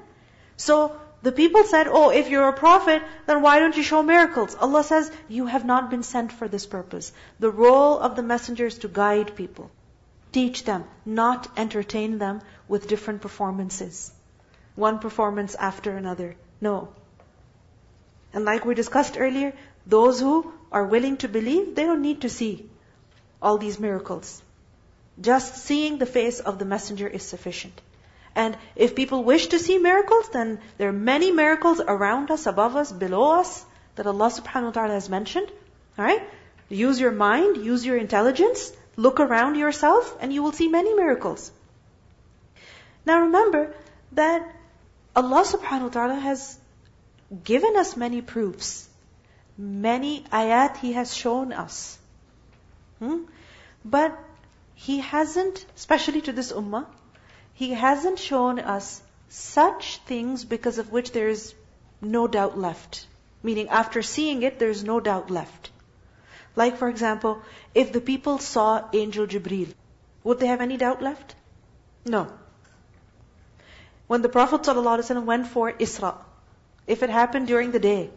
[0.56, 4.54] So the people said, oh, if you're a prophet, then why don't you show miracles?
[4.54, 7.12] Allah says, you have not been sent for this purpose.
[7.38, 9.70] The role of the messenger is to guide people,
[10.32, 14.12] teach them, not entertain them with different performances
[14.80, 16.36] one performance after another.
[16.60, 16.88] No.
[18.32, 19.52] And like we discussed earlier,
[19.86, 22.68] those who are willing to believe, they don't need to see
[23.42, 24.42] all these miracles.
[25.20, 27.80] Just seeing the face of the messenger is sufficient.
[28.34, 32.76] And if people wish to see miracles, then there are many miracles around us, above
[32.76, 33.64] us, below us,
[33.96, 35.50] that Allah subhanahu wa ta'ala has mentioned.
[35.98, 36.22] Alright?
[36.68, 41.50] Use your mind, use your intelligence, look around yourself, and you will see many miracles.
[43.04, 43.74] Now remember
[44.12, 44.46] that
[45.16, 46.58] Allah subhanahu wa ta'ala has
[47.44, 48.88] given us many proofs.
[49.58, 51.98] Many ayat He has shown us.
[53.00, 53.24] Hmm?
[53.84, 54.16] But
[54.88, 56.86] He hasn't, especially to this ummah,
[57.54, 61.54] He hasn't shown us such things because of which there is
[62.00, 63.06] no doubt left.
[63.42, 65.70] Meaning after seeing it, there is no doubt left.
[66.56, 67.40] Like for example,
[67.74, 69.74] if the people saw angel Jibreel,
[70.24, 71.34] would they have any doubt left?
[72.04, 72.28] No
[74.10, 76.16] when the Prophet ﷺ went for Isra,
[76.84, 78.10] if it happened during the day,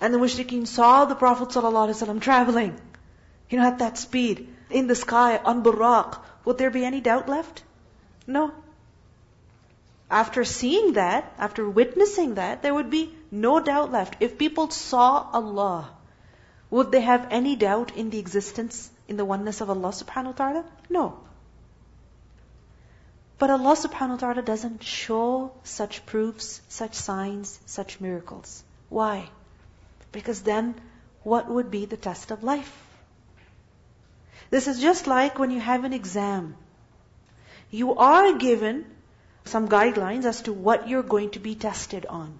[0.00, 2.80] and the mushrikeen saw the Prophet ﷺ traveling,
[3.50, 7.28] you know, at that speed, in the sky, on Buraq, would there be any doubt
[7.28, 7.62] left?
[8.26, 8.52] No.
[10.10, 14.16] After seeing that, after witnessing that, there would be no doubt left.
[14.20, 15.90] If people saw Allah,
[16.70, 20.32] would they have any doubt in the existence, in the oneness of Allah subhanahu wa
[20.32, 20.64] ta'ala?
[20.88, 21.20] No.
[23.38, 28.64] But Allah subhanahu wa ta'ala doesn't show such proofs, such signs, such miracles.
[28.88, 29.28] Why?
[30.10, 30.74] Because then
[31.22, 32.87] what would be the test of life?
[34.50, 36.56] This is just like when you have an exam.
[37.70, 38.86] You are given
[39.44, 42.38] some guidelines as to what you're going to be tested on.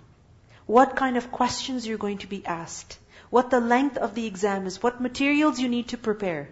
[0.66, 2.98] What kind of questions you're going to be asked.
[3.30, 4.82] What the length of the exam is.
[4.82, 6.48] What materials you need to prepare.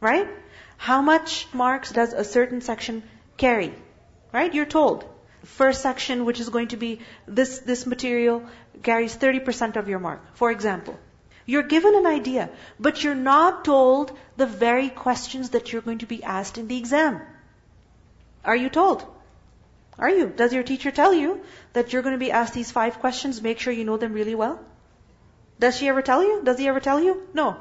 [0.00, 0.28] Right?
[0.76, 3.02] How much marks does a certain section
[3.36, 3.74] carry.
[4.32, 4.54] Right?
[4.54, 5.04] You're told.
[5.44, 8.42] first section, which is going to be this, this material,
[8.82, 10.98] carries 30% of your mark, for example.
[11.50, 16.06] You're given an idea, but you're not told the very questions that you're going to
[16.10, 17.20] be asked in the exam.
[18.44, 19.04] Are you told?
[19.98, 20.28] Are you?
[20.42, 21.40] Does your teacher tell you
[21.72, 23.42] that you're going to be asked these five questions?
[23.46, 24.60] Make sure you know them really well.
[25.58, 26.36] Does she ever tell you?
[26.44, 27.16] Does he ever tell you?
[27.34, 27.56] No.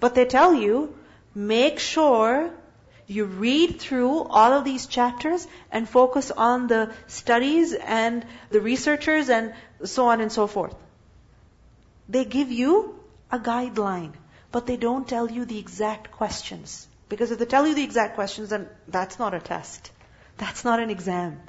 [0.00, 0.96] But they tell you,
[1.52, 2.50] make sure
[3.06, 9.32] you read through all of these chapters and focus on the studies and the researchers
[9.38, 9.54] and
[9.94, 10.76] so on and so forth.
[12.08, 13.00] They give you
[13.34, 14.12] a guideline,
[14.52, 16.86] but they don't tell you the exact questions.
[17.08, 19.90] Because if they tell you the exact questions, then that's not a test.
[20.36, 21.40] That's not an exam.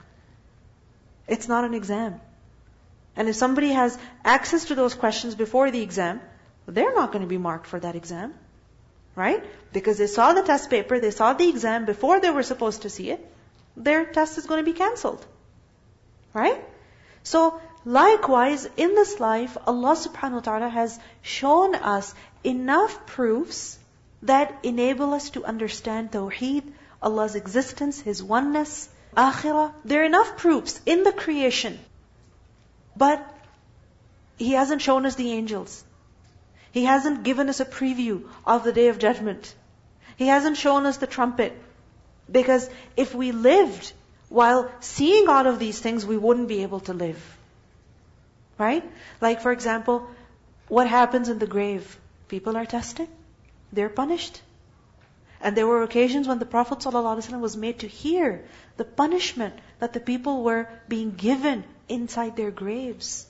[1.27, 2.21] It's not an exam.
[3.15, 6.21] And if somebody has access to those questions before the exam,
[6.67, 8.33] they're not going to be marked for that exam.
[9.15, 9.43] Right?
[9.71, 12.89] Because they saw the test paper, they saw the exam before they were supposed to
[12.89, 13.25] see it,
[13.77, 15.25] their test is going to be cancelled.
[16.33, 16.63] Right?
[17.23, 23.77] So, likewise, in this life, Allah subhanahu wa ta'ala has shown us enough proofs
[24.23, 26.63] that enable us to understand Tawheed,
[27.01, 29.73] Allah's existence, His oneness, Akhirah.
[29.83, 31.79] There are enough proofs in the creation.
[32.97, 33.25] But
[34.37, 35.83] He hasn't shown us the angels.
[36.71, 39.53] He hasn't given us a preview of the day of judgment.
[40.17, 41.53] He hasn't shown us the trumpet.
[42.31, 43.93] Because if we lived
[44.29, 47.34] while seeing all of these things, we wouldn't be able to live.
[48.57, 48.83] Right?
[49.21, 50.07] Like, for example,
[50.67, 51.99] what happens in the grave?
[52.27, 53.07] People are tested.
[53.71, 54.41] They're punished.
[55.41, 58.45] And there were occasions when the Prophet ﷺ was made to hear
[58.77, 63.27] the punishment that the people were being given inside their graves.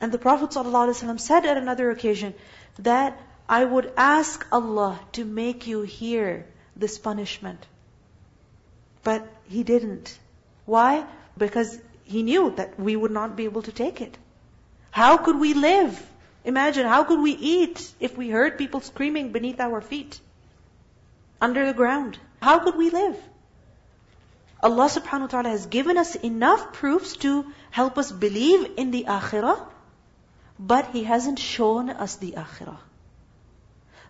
[0.00, 2.34] And the Prophet ﷺ said at another occasion
[2.78, 7.66] that I would ask Allah to make you hear this punishment.
[9.02, 10.18] But He didn't.
[10.64, 11.04] Why?
[11.36, 14.16] Because He knew that we would not be able to take it.
[14.90, 16.00] How could we live?
[16.44, 20.20] Imagine, how could we eat if we heard people screaming beneath our feet?
[21.40, 22.18] Under the ground.
[22.40, 23.16] How could we live?
[24.62, 29.04] Allah subhanahu wa ta'ala has given us enough proofs to help us believe in the
[29.04, 29.58] akhirah,
[30.58, 32.78] but He hasn't shown us the akhirah.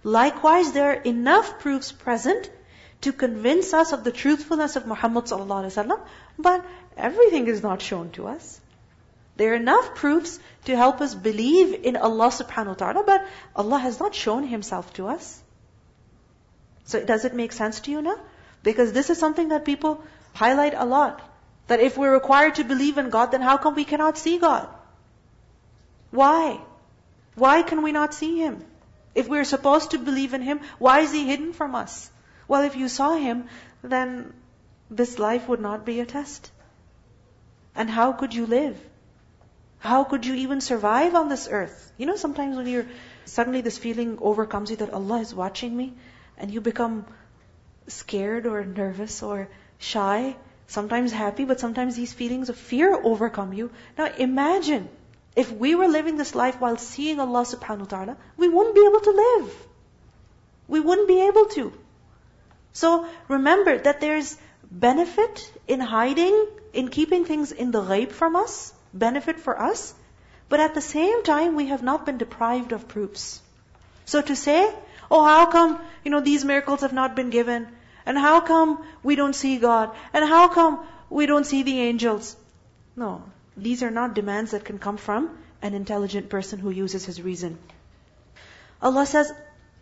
[0.05, 2.51] Likewise, there are enough proofs present
[3.03, 5.29] to convince us of the truthfulness of Muhammad
[6.39, 6.65] but
[6.97, 8.61] everything is not shown to us.
[9.37, 13.79] There are enough proofs to help us believe in Allah subhanahu wa ta'ala, but Allah
[13.79, 15.43] has not shown Himself to us.
[16.85, 18.19] So does it make sense to you now?
[18.63, 21.23] Because this is something that people highlight a lot.
[21.69, 24.69] That if we're required to believe in God, then how come we cannot see God?
[26.11, 26.61] Why?
[27.35, 28.65] Why can we not see Him?
[29.15, 32.12] If we're supposed to believe in Him, why is He hidden from us?
[32.49, 33.49] Well, if you saw Him,
[33.83, 34.33] then
[34.91, 36.51] this life would not be a test.
[37.75, 38.79] And how could you live?
[39.79, 41.93] How could you even survive on this earth?
[41.99, 42.87] You know, sometimes when you're,
[43.25, 45.95] suddenly this feeling overcomes you that Allah is watching me,
[46.37, 47.07] and you become
[47.89, 53.71] scared or nervous or shy, sometimes happy, but sometimes these feelings of fear overcome you.
[53.99, 54.89] Now imagine,
[55.35, 58.87] if we were living this life while seeing Allah subhanahu wa ta'ala, we wouldn't be
[58.87, 59.67] able to live.
[60.69, 61.73] We wouldn't be able to.
[62.73, 64.37] So remember that there's
[64.71, 69.95] benefit in hiding, in keeping things in the ghaib from us, benefit for us,
[70.49, 73.41] but at the same time, we have not been deprived of proofs.
[74.05, 74.71] So to say,
[75.11, 77.69] oh, how come, you know, these miracles have not been given?
[78.05, 79.95] And how come we don't see God?
[80.13, 82.37] And how come we don't see the angels?
[82.97, 83.23] No.
[83.57, 87.59] These are not demands that can come from an intelligent person who uses his reason.
[88.81, 89.33] Allah says,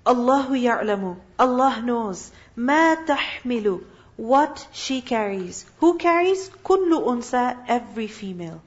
[0.07, 1.17] Allahu ya'lamu.
[1.39, 2.31] Allah knows.
[2.57, 3.85] Ma tahmilu.
[4.17, 5.65] What she carries.
[5.81, 6.49] Who carries?
[6.65, 7.57] Kullu unsa.
[7.69, 8.63] Every female.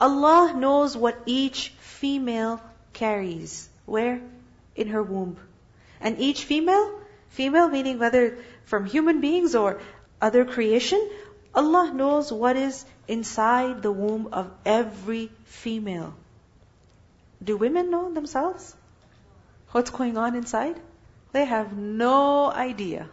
[0.00, 2.60] Allah knows what each female
[2.92, 3.68] carries.
[3.86, 4.20] Where?
[4.76, 5.36] In her womb.
[6.00, 9.80] And each female, female meaning whether from human beings or
[10.20, 11.00] other creation,
[11.54, 16.14] Allah knows what is inside the womb of every female.
[17.42, 18.74] Do women know themselves?
[19.72, 20.80] What's going on inside?
[21.32, 23.08] They have no idea.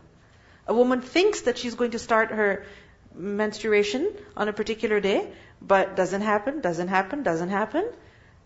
[0.68, 2.66] A woman thinks that she's going to start her
[3.14, 5.28] menstruation on a particular day,
[5.62, 7.90] but doesn't happen, doesn't happen, doesn't happen.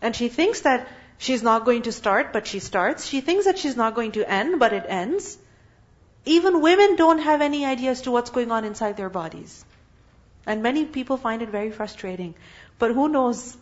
[0.02, 3.06] And she thinks that she's not going to start, but she starts.
[3.06, 5.38] She thinks that she's not going to end, but it ends.
[6.24, 9.64] Even women don't have any idea as to what's going on inside their bodies.
[10.46, 12.34] And many people find it very frustrating.
[12.78, 13.56] But who knows?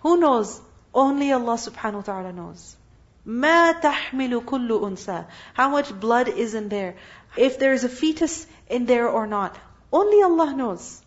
[0.00, 0.60] Who knows?
[0.94, 2.76] Only Allah subhanahu wa ta'ala knows.
[3.25, 6.95] ما تحمل كل أنثى How much blood is in there?
[7.35, 9.57] If there is a fetus in there or not.
[9.91, 11.01] Only Allah knows.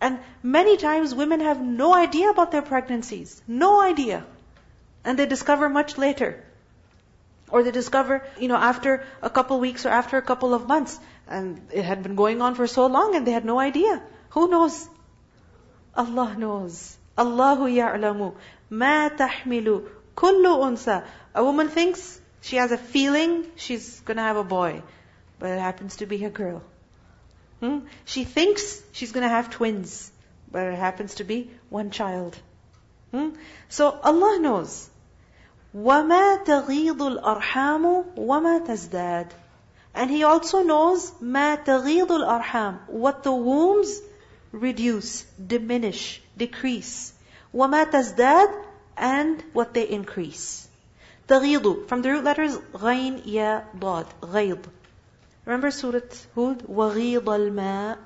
[0.00, 3.42] And many times women have no idea about their pregnancies.
[3.46, 4.24] No idea.
[5.04, 6.44] And they discover much later.
[7.50, 10.98] Or they discover, you know, after a couple weeks or after a couple of months.
[11.26, 14.02] And it had been going on for so long and they had no idea.
[14.30, 14.88] Who knows?
[15.96, 16.96] Allah knows.
[17.16, 18.34] Allahu ya'lamu.
[18.70, 21.04] Ma tahmilu kullu unsa.
[21.34, 24.82] A woman thinks she has a feeling she's gonna have a boy.
[25.38, 26.62] But it happens to be a girl.
[27.60, 27.80] Hmm?
[28.04, 30.10] She thinks she's gonna have twins.
[30.50, 32.38] But it happens to be one child.
[33.12, 33.30] Hmm?
[33.68, 34.88] So Allah knows.
[35.74, 39.30] وَمَا تَغِيضُ الْأَرْحَامُ وَمَا تَزْدَادُ
[39.94, 44.00] And He also knows مَا تَغِيضُ الْأَرْحَامُ What the wombs
[44.52, 47.12] reduce, diminish, decrease.
[47.54, 48.64] وَمَا تَزْدَادُ
[48.96, 50.68] And what they increase.
[51.28, 54.64] تغيض from the root letters غين يا ضاد غيض
[55.48, 56.00] Remember Surah
[56.34, 56.66] Hud?
[56.66, 57.96] وَغِيضَ الْمَاءِ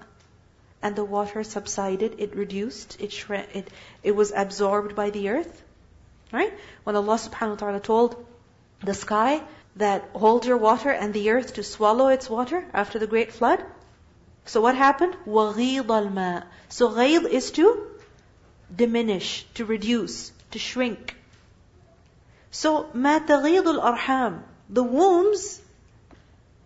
[0.80, 3.68] And the water subsided, it reduced, it, shrank, it,
[4.04, 5.62] it was absorbed by the earth.
[6.30, 6.52] Right?
[6.84, 8.24] When Allah subhanahu wa ta'ala told
[8.84, 9.42] the sky
[9.74, 13.64] that hold your water and the earth to swallow its water after the great flood.
[14.44, 15.16] So what happened?
[15.26, 17.88] وَغِيضَ الْمَاءِ So غَيض is to
[18.74, 21.16] diminish, to reduce, to shrink.
[22.50, 25.60] So مَا تَغِيضُ الْأَرْحَامِ The wombs,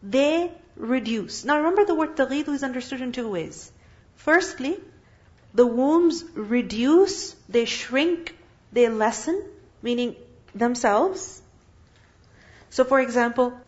[0.02, 1.44] they reduce.
[1.44, 3.70] Now remember the word تغيض is understood in two ways.
[4.16, 4.78] Firstly,
[5.54, 8.36] the wombs reduce, they shrink,
[8.72, 9.42] they lessen,
[9.80, 10.16] meaning
[10.54, 11.40] themselves.
[12.70, 13.58] So for example,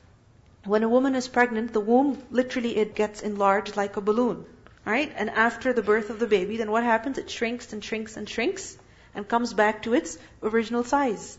[0.64, 4.44] when a woman is pregnant, the womb literally it gets enlarged like a balloon.
[4.85, 5.12] Right?
[5.16, 7.18] And after the birth of the baby, then what happens?
[7.18, 8.77] It shrinks and shrinks and shrinks
[9.14, 11.38] and comes back to its original size.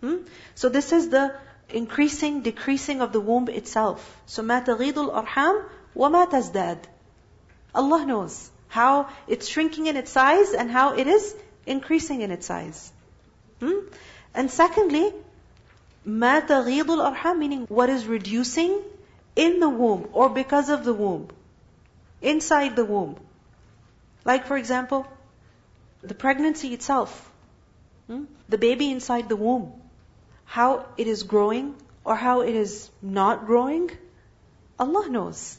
[0.00, 0.16] Hmm?
[0.54, 1.34] So this is the
[1.70, 4.20] increasing, decreasing of the womb itself.
[4.26, 5.62] So ما تغيض الأرحام
[5.96, 6.78] وما تزداد.
[7.74, 11.34] Allah knows how it's shrinking in its size and how it is
[11.66, 12.92] increasing in its size.
[13.60, 13.78] Hmm?
[14.34, 15.12] And secondly,
[16.06, 18.80] ما تغيض الأرحام meaning what is reducing
[19.36, 21.28] in the womb or because of the womb.
[22.20, 23.16] Inside the womb.
[24.24, 25.06] Like for example,
[26.01, 27.31] the pregnancy itself.
[28.07, 28.25] Hmm?
[28.47, 29.73] The baby inside the womb.
[30.45, 33.91] How it is growing or how it is not growing.
[34.79, 35.57] Allah knows.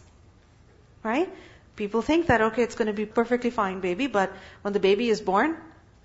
[1.03, 1.33] Right?
[1.76, 5.09] People think that, okay, it's going to be perfectly fine baby, but when the baby
[5.09, 5.57] is born,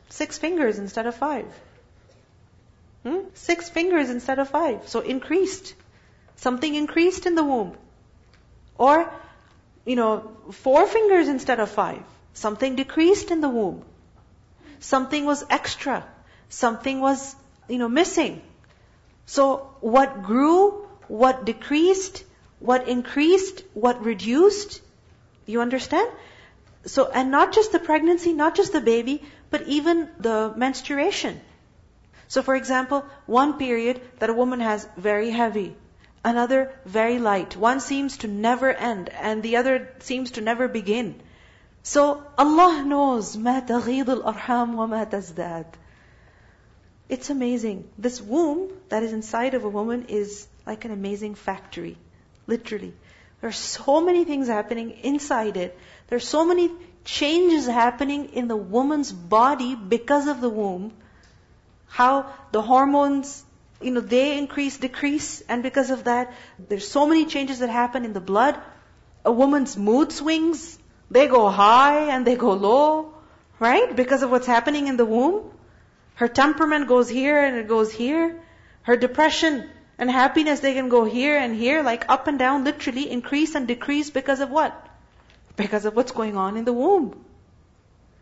[0.09, 1.45] six fingers instead of five.
[3.03, 3.19] Hmm?
[3.33, 4.87] Six fingers instead of five.
[4.87, 5.73] So increased.
[6.37, 7.75] Something increased in the womb.
[8.77, 9.11] Or,
[9.85, 12.03] you know, four fingers instead of five.
[12.33, 13.83] Something decreased in the womb.
[14.85, 16.05] Something was extra.
[16.49, 17.35] Something was,
[17.67, 18.41] you know, missing.
[19.25, 22.23] So what grew, what decreased,
[22.59, 24.81] what increased, what reduced,
[25.47, 26.07] you understand?
[26.85, 31.41] So, and not just the pregnancy, not just the baby, but even the menstruation.
[32.27, 35.75] So for example, one period that a woman has very heavy,
[36.23, 37.57] another very light.
[37.57, 41.21] One seems to never end and the other seems to never begin.
[41.84, 45.66] So Allah knows ما تغيض الأرحام وما تزداد.
[47.08, 47.88] It's amazing.
[47.98, 51.96] This womb that is inside of a woman is like an amazing factory.
[52.46, 52.94] Literally.
[53.40, 55.76] There are so many things happening inside it.
[56.08, 56.70] There are so many
[57.04, 60.92] changes happening in the woman's body because of the womb
[61.90, 63.44] how the hormones,
[63.82, 66.32] you know, they increase, decrease, and because of that,
[66.68, 68.58] there's so many changes that happen in the blood.
[69.24, 70.78] A woman's mood swings,
[71.09, 73.13] they go high and they go low,
[73.59, 73.95] right?
[73.95, 75.51] Because of what's happening in the womb.
[76.15, 78.41] Her temperament goes here and it goes here.
[78.83, 83.09] Her depression and happiness, they can go here and here, like up and down, literally
[83.09, 84.73] increase and decrease because of what?
[85.55, 87.25] Because of what's going on in the womb.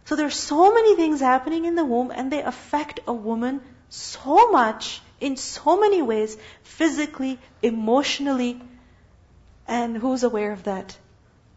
[0.05, 4.51] So there's so many things happening in the womb and they affect a woman so
[4.51, 8.61] much in so many ways, physically, emotionally.
[9.67, 10.97] And who's aware of that?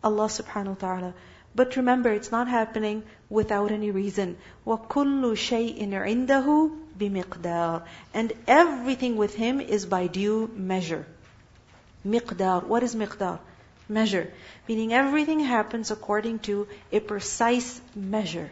[0.06, 1.14] Allah subhanahu wa ta'ala.
[1.54, 4.38] But remember, it's not happening without any reason.
[4.66, 7.84] وَكُلُّ شَيْءٍ عِنْدَهُ بِمِقْدَارٍ
[8.14, 11.06] And everything with Him is by due measure.
[12.06, 12.64] Miqdar.
[12.64, 13.40] What is miqdar?
[13.92, 14.32] measure.
[14.68, 18.50] Meaning everything happens according to a precise measure.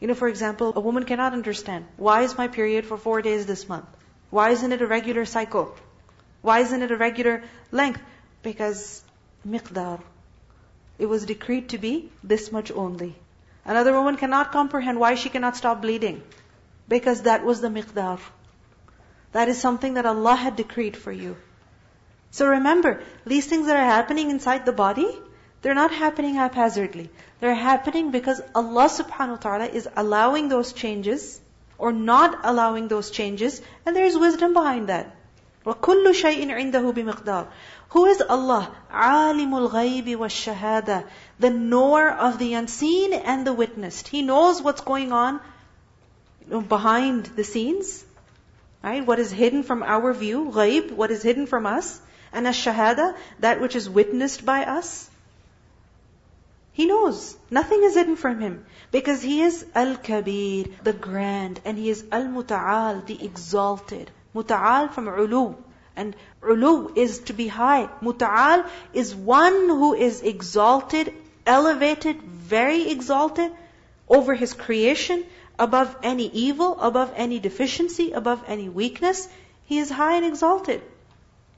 [0.00, 3.46] You know, for example, a woman cannot understand, why is my period for four days
[3.46, 3.86] this month?
[4.30, 5.74] Why isn't it a regular cycle?
[6.42, 8.00] Why isn't it a regular length?
[8.42, 9.02] Because
[9.46, 10.00] miqdar.
[11.01, 11.93] It was decreed to be
[12.33, 13.15] this much only.
[13.65, 16.21] Another woman cannot comprehend why she cannot stop bleeding.
[16.93, 18.19] Because that was the miqdar.
[19.37, 21.35] That is something that Allah had decreed for you.
[22.39, 22.93] So remember,
[23.35, 25.09] these things that are happening inside the body,
[25.61, 27.09] They're not happening haphazardly.
[27.39, 31.39] They're happening because Allah subhanahu wa ta'ala is allowing those changes
[31.77, 35.15] or not allowing those changes, and there is wisdom behind that.
[35.66, 37.48] وَكُلُّ شَيْءٍ عِنْدَهُ بِمِقْدَارٍ
[37.90, 38.70] Who is Allah?
[38.88, 41.04] عَالِمُ الْغَيْبِ وَالشَّهَادَةِ
[41.40, 44.06] The knower of the unseen and the witnessed.
[44.06, 45.40] He knows what's going on
[46.68, 48.04] behind the scenes.
[48.84, 49.04] Right?
[49.04, 52.00] What is hidden from our view, ghaib, what is hidden from us.
[52.32, 55.10] And ash-shahada, that which is witnessed by us.
[56.74, 57.36] He knows.
[57.50, 58.66] Nothing is hidden from him.
[58.92, 64.12] Because he is Al-Kabir, the grand, and he is Al-Muta'al, the exalted.
[64.35, 65.55] Muta'al from ulu.
[65.95, 67.89] And ulu is to be high.
[68.01, 71.13] Muta'al is one who is exalted,
[71.45, 73.51] elevated, very exalted
[74.07, 75.25] over his creation,
[75.59, 79.27] above any evil, above any deficiency, above any weakness.
[79.65, 80.81] He is high and exalted.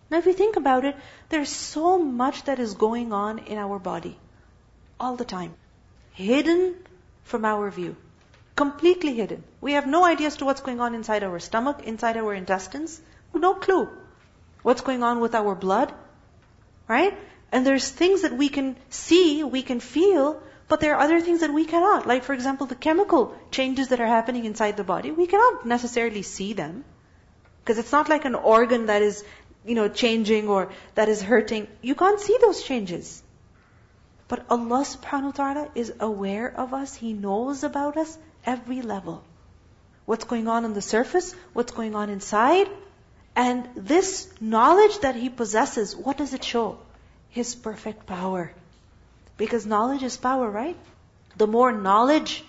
[0.10, 0.96] Now if you think about it,
[1.30, 4.18] there's so much that is going on in our body.
[5.00, 5.54] All the time.
[6.14, 6.76] Hidden
[7.24, 7.96] from our view.
[8.56, 9.44] Completely hidden.
[9.62, 13.02] We have no idea as to what's going on inside our stomach, inside our intestines.
[13.34, 13.90] No clue.
[14.62, 15.92] What's going on with our blood.
[16.88, 17.18] Right?
[17.52, 21.42] And there's things that we can see, we can feel, but there are other things
[21.42, 22.08] that we cannot.
[22.08, 25.12] Like for example, the chemical changes that are happening inside the body.
[25.12, 26.84] We cannot necessarily see them.
[27.64, 29.24] Because it's not like an organ that is,
[29.66, 31.68] you know, changing or that is hurting.
[31.82, 33.24] You can't see those changes.
[34.28, 36.96] But Allah subhanahu wa ta'ala is aware of us.
[36.96, 39.24] He knows about us every level.
[40.06, 42.70] What's going on on the surface, what's going on inside,
[43.36, 46.78] and this knowledge that he possesses, what does it show?
[47.30, 48.52] His perfect power.
[49.38, 50.78] Because knowledge is power, right?
[51.38, 52.44] The more knowledge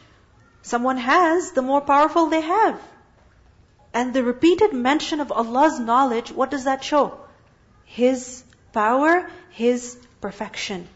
[0.62, 2.80] someone has, the more powerful they have.
[3.94, 7.18] And the repeated mention of Allah's knowledge, what does that show?
[7.84, 8.42] His
[8.72, 10.88] power, His perfection.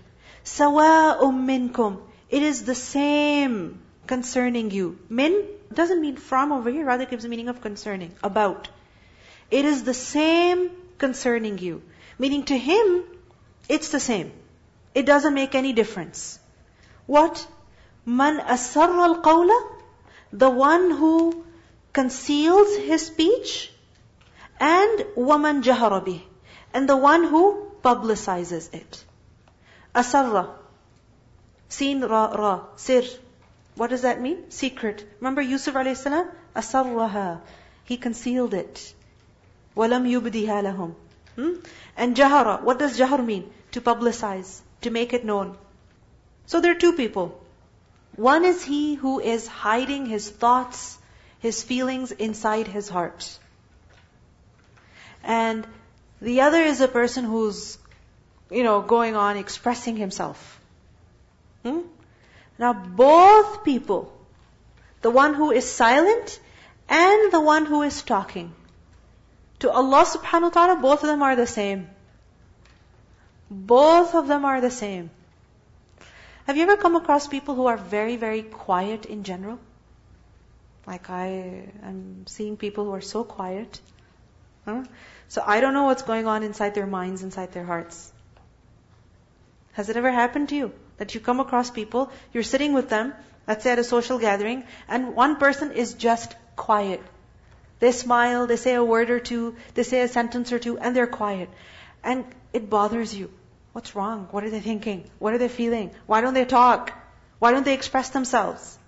[0.42, 2.00] Sawa umminkum.
[2.28, 4.98] It is the same concerning you.
[5.08, 5.38] Min
[5.72, 8.68] doesn't mean from over here, rather gives the meaning of concerning, about.
[9.50, 11.82] It is the same concerning you.
[12.18, 13.04] Meaning to him,
[13.68, 14.32] it's the same.
[14.94, 16.38] It doesn't make any difference.
[17.06, 17.46] What?
[18.04, 19.68] Man asarra al
[20.32, 21.44] The one who
[21.92, 23.70] conceals his speech.
[24.60, 26.20] And woman jaharabi.
[26.74, 29.04] And the one who publicizes it.
[29.94, 30.48] Asarra.
[31.68, 32.52] Seen ra ra.
[32.76, 33.02] Sir.
[33.78, 34.38] What does that mean?
[34.50, 35.04] Secret.
[35.20, 36.28] Remember Yusuf alayhi salam?
[36.60, 37.40] Asarraha.
[37.84, 38.92] He concealed it.
[39.76, 40.94] Walam yubdiha lahum.
[41.36, 41.52] Hmm?
[41.96, 42.60] And jahara.
[42.60, 43.44] What does jahar mean?
[43.76, 44.60] To publicize.
[44.80, 45.56] To make it known.
[46.46, 47.40] So there are two people.
[48.16, 50.98] One is he who is hiding his thoughts,
[51.38, 53.28] his feelings inside his heart.
[55.22, 55.68] And
[56.20, 57.78] the other is a person who's,
[58.50, 60.60] you know, going on expressing himself.
[61.62, 61.78] Hmm?
[62.58, 64.12] Now both people,
[65.02, 66.40] the one who is silent
[66.88, 68.52] and the one who is talking,
[69.60, 71.88] to Allah subhanahu wa ta'ala, both of them are the same.
[73.50, 75.10] Both of them are the same.
[76.46, 79.58] Have you ever come across people who are very, very quiet in general?
[80.86, 83.80] Like I am seeing people who are so quiet.
[84.64, 84.84] Huh?
[85.28, 88.12] So I don't know what's going on inside their minds, inside their hearts.
[89.72, 90.72] Has it ever happened to you?
[90.98, 93.14] That you come across people, you're sitting with them,
[93.46, 97.00] let's say at a social gathering, and one person is just quiet.
[97.80, 100.94] They smile, they say a word or two, they say a sentence or two, and
[100.94, 101.48] they're quiet.
[102.02, 103.30] And it bothers you.
[103.72, 104.28] What's wrong?
[104.32, 105.08] What are they thinking?
[105.18, 105.92] What are they feeling?
[106.06, 106.92] Why don't they talk?
[107.38, 108.78] Why don't they express themselves?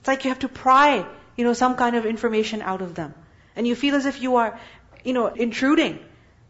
[0.00, 1.06] It's like you have to pry,
[1.36, 3.14] you know, some kind of information out of them.
[3.56, 4.58] And you feel as if you are,
[5.04, 5.98] you know, intruding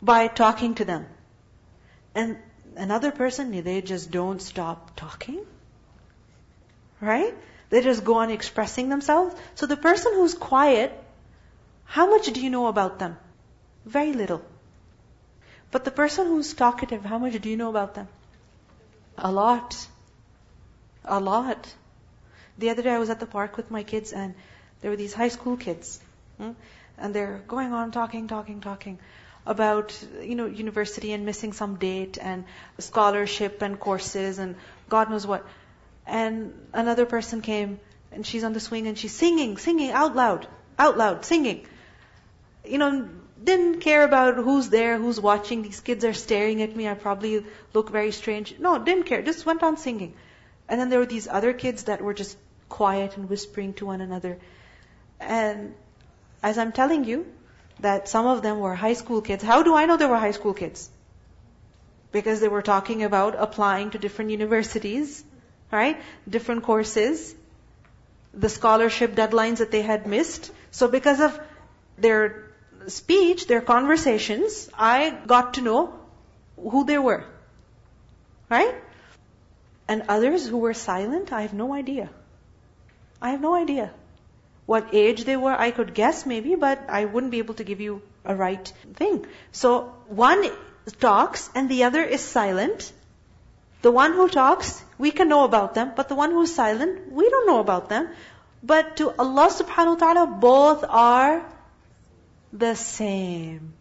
[0.03, 1.07] by talking to them.
[2.15, 2.39] And
[2.77, 5.45] another person, they just don't stop talking.
[7.01, 7.35] Right?
[7.70, 9.35] They just go on expressing themselves.
[9.55, 10.93] So the person who's quiet,
[11.85, 13.16] how much do you know about them?
[13.85, 14.43] Very little.
[15.70, 18.09] But the person who's talkative, how much do you know about them?
[19.18, 19.77] A lot.
[21.05, 21.75] A lot.
[22.59, 24.35] The other day I was at the park with my kids and
[24.81, 26.01] there were these high school kids.
[26.39, 26.53] Hmm?
[26.97, 28.99] And they're going on talking, talking, talking
[29.47, 32.45] about, you know, university and missing some date and
[32.79, 34.57] scholarship and courses and
[34.89, 35.47] God knows what.
[36.07, 37.81] And another person came
[38.13, 40.47] and she's on the swing and she's singing, singing out loud,
[40.79, 41.67] out loud, singing.
[42.65, 43.09] You know,
[43.43, 45.63] didn't care about who's there, who's watching.
[45.63, 46.89] These kids are staring at me.
[46.89, 48.59] I probably look very strange.
[48.59, 49.23] No, didn't care.
[49.23, 50.15] Just went on singing.
[50.69, 52.39] And then there were these other kids that were just
[52.71, 54.39] quiet and whispering to one another.
[55.21, 55.75] And
[56.43, 57.27] as I'm telling you,
[57.81, 59.43] that some of them were high school kids.
[59.43, 60.89] How do I know they were high school kids?
[62.12, 65.25] Because they were talking about applying to different universities,
[65.72, 66.01] right?
[66.29, 67.35] Different courses,
[68.33, 70.51] the scholarship deadlines that they had missed.
[70.70, 71.39] So because of
[71.99, 72.51] their
[72.87, 75.99] speech, their conversations, I got to know
[76.57, 77.25] who they were.
[78.49, 78.75] Right?
[79.89, 82.09] And others who were silent, I have no idea.
[83.20, 83.93] I have no idea.
[84.67, 87.81] What age they were, I could guess maybe, but I wouldn't be able to give
[87.81, 89.27] you a right thing.
[89.53, 90.51] So one
[91.01, 92.93] talks and the other is silent.
[93.83, 97.29] The one who talks, we can know about them, but the one who's silent, we
[97.29, 98.09] don't know about them.
[98.62, 101.45] But to Allah subhanahu wa ta'ala, both are
[102.51, 103.75] the same.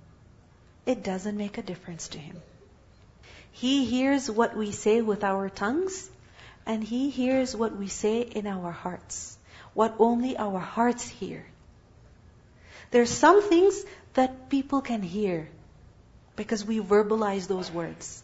[0.86, 2.42] It doesn't make a difference to Him.
[3.54, 6.10] He hears what we say with our tongues,
[6.66, 9.38] and He hears what we say in our hearts.
[9.74, 11.46] What only our hearts hear.
[12.92, 15.50] There's some things that people can hear
[16.36, 18.24] because we verbalize those words.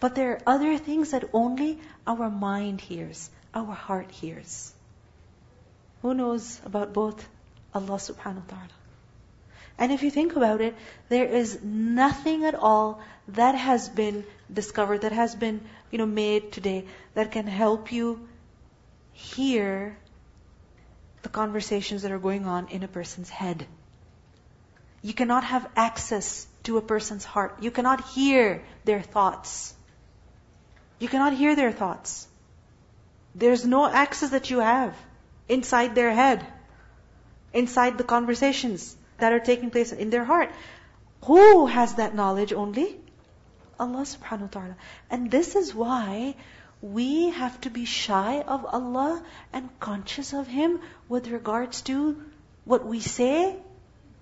[0.00, 4.72] But there are other things that only our mind hears, our heart hears.
[6.02, 7.26] Who knows about both?
[7.74, 8.76] Allah subhanahu wa ta'ala.
[9.78, 10.74] And if you think about it,
[11.08, 16.52] there is nothing at all that has been discovered, that has been, you know, made
[16.52, 16.84] today
[17.14, 18.28] that can help you
[19.12, 19.96] hear
[21.22, 23.66] the conversations that are going on in a person's head.
[25.02, 27.56] You cannot have access to a person's heart.
[27.60, 29.74] You cannot hear their thoughts.
[30.98, 32.26] You cannot hear their thoughts.
[33.34, 34.94] There's no access that you have
[35.48, 36.46] inside their head,
[37.52, 40.50] inside the conversations that are taking place in their heart.
[41.24, 42.96] Who has that knowledge only?
[43.80, 44.76] Allah subhanahu wa ta'ala.
[45.10, 46.34] And this is why
[46.82, 49.22] we have to be shy of Allah
[49.52, 52.20] and conscious of Him with regards to
[52.64, 53.56] what we say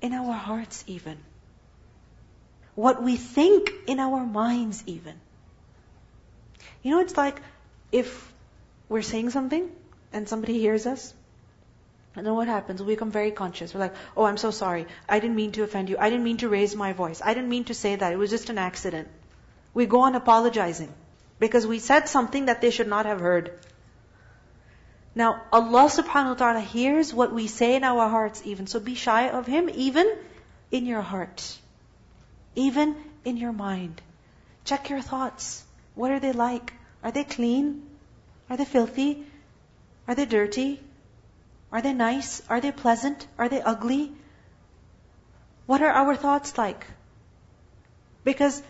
[0.02, 1.16] in our hearts even.
[2.74, 5.14] What we think in our minds even.
[6.82, 7.40] You know, it's like
[7.92, 8.32] if
[8.90, 9.70] we're saying something
[10.12, 11.14] and somebody hears us,
[12.14, 12.82] and then what happens?
[12.82, 13.72] We become very conscious.
[13.72, 14.86] We're like, oh, I'm so sorry.
[15.08, 15.96] I didn't mean to offend you.
[15.98, 17.22] I didn't mean to raise my voice.
[17.24, 18.12] I didn't mean to say that.
[18.12, 19.08] It was just an accident.
[19.72, 20.92] We go on apologizing
[21.40, 23.50] because we said something that they should not have heard.
[25.14, 28.66] Now, Allah subhanahu wa ta'ala hears what we say in our hearts even.
[28.66, 30.12] So be shy of Him even
[30.70, 31.42] in your heart.
[32.54, 34.00] Even in your mind.
[34.64, 35.64] Check your thoughts.
[35.94, 36.72] What are they like?
[37.02, 37.82] Are they clean?
[38.48, 39.24] Are they filthy?
[40.06, 40.80] Are they dirty?
[41.72, 42.42] Are they nice?
[42.48, 43.26] Are they pleasant?
[43.38, 44.12] Are they ugly?
[45.66, 46.86] What are our thoughts like?
[48.24, 48.62] Because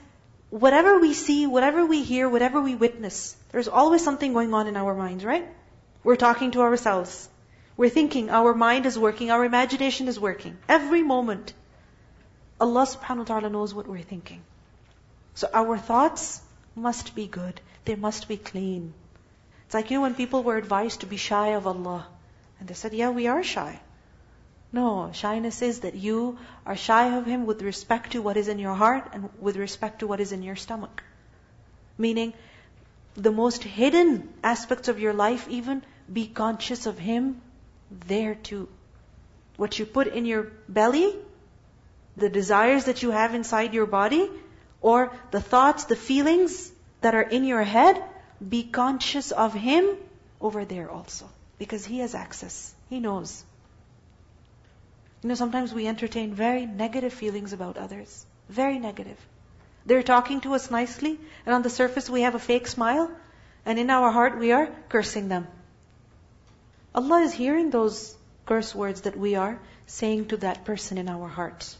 [0.50, 4.76] whatever we see, whatever we hear, whatever we witness, there's always something going on in
[4.76, 5.46] our minds, right?
[6.02, 7.28] We're talking to ourselves.
[7.76, 10.58] We're thinking, our mind is working, our imagination is working.
[10.68, 11.54] Every moment.
[12.60, 14.42] Allah subhanahu wa ta'ala knows what we're thinking.
[15.34, 16.42] So our thoughts
[16.74, 17.60] must be good.
[17.84, 18.92] They must be clean.
[19.64, 22.06] It's like, you know, when people were advised to be shy of Allah.
[22.58, 23.80] And they said, yeah, we are shy.
[24.72, 28.58] No, shyness is that you are shy of Him with respect to what is in
[28.58, 31.02] your heart and with respect to what is in your stomach.
[31.98, 32.32] Meaning,
[33.14, 37.40] the most hidden aspects of your life even, be conscious of Him
[38.06, 38.68] there too.
[39.56, 41.16] What you put in your belly,
[42.16, 44.30] the desires that you have inside your body,
[44.80, 48.02] or the thoughts, the feelings that are in your head,
[48.48, 49.96] be conscious of Him
[50.40, 51.28] over there also.
[51.58, 52.72] Because He has access.
[52.88, 53.44] He knows.
[55.22, 58.24] You know, sometimes we entertain very negative feelings about others.
[58.48, 59.18] Very negative.
[59.84, 63.10] They're talking to us nicely, and on the surface we have a fake smile,
[63.66, 65.46] and in our heart we are cursing them.
[66.94, 68.16] Allah is hearing those
[68.46, 71.76] curse words that we are saying to that person in our hearts.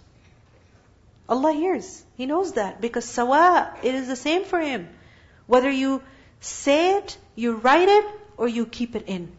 [1.29, 2.05] Allah hears.
[2.17, 4.89] He knows that because sawa, it is the same for Him.
[5.47, 6.03] Whether you
[6.41, 8.05] say it, you write it,
[8.37, 9.31] or you keep it in.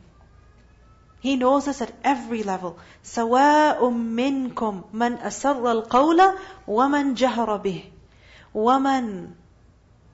[1.20, 2.78] He knows us at every level.
[3.02, 6.34] سواء منكم من أسر القول
[6.68, 7.84] ومن جهر به.
[8.54, 9.32] ومن.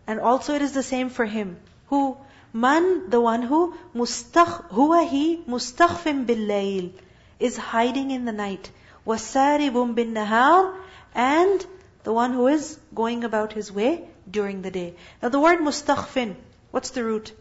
[0.06, 1.58] And also it is the same for him.
[1.88, 2.16] Who?
[2.54, 6.92] Man, the one who مستخ, هو he مستخف بالليل
[7.38, 8.70] is hiding in the night.
[9.06, 10.74] وسارب بالنهار
[11.14, 11.66] and
[12.04, 14.94] the one who is going about his way during the day.
[15.22, 16.36] Now the word mustakhfin,
[16.70, 17.32] what's the root?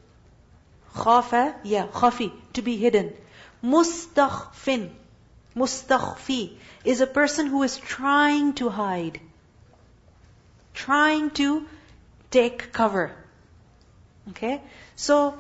[0.95, 3.13] Khafa, yeah, khafi, to be hidden.
[3.66, 4.90] Mustakhfin,
[5.56, 9.20] mustakhfi, is a person who is trying to hide.
[10.74, 11.66] Trying to
[12.30, 13.10] take cover.
[14.30, 14.60] Okay?
[14.94, 15.36] So,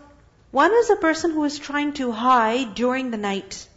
[0.50, 3.68] one is a person who is trying to hide during the night.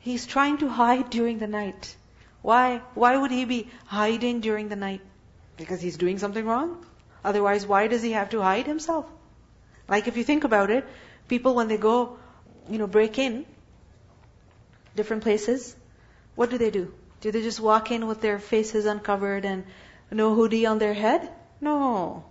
[0.00, 1.96] He's trying to hide during the night.
[2.42, 2.82] Why?
[2.94, 5.00] Why would he be hiding during the night?
[5.56, 6.86] Because he's doing something wrong.
[7.24, 9.06] Otherwise, why does he have to hide himself?
[9.88, 10.84] Like if you think about it,
[11.26, 12.18] people when they go,
[12.70, 13.44] you know, break in
[14.94, 15.76] different places,
[16.34, 16.92] what do they do?
[17.20, 19.64] Do they just walk in with their faces uncovered and
[20.10, 21.28] no hoodie on their head?
[21.60, 22.24] No.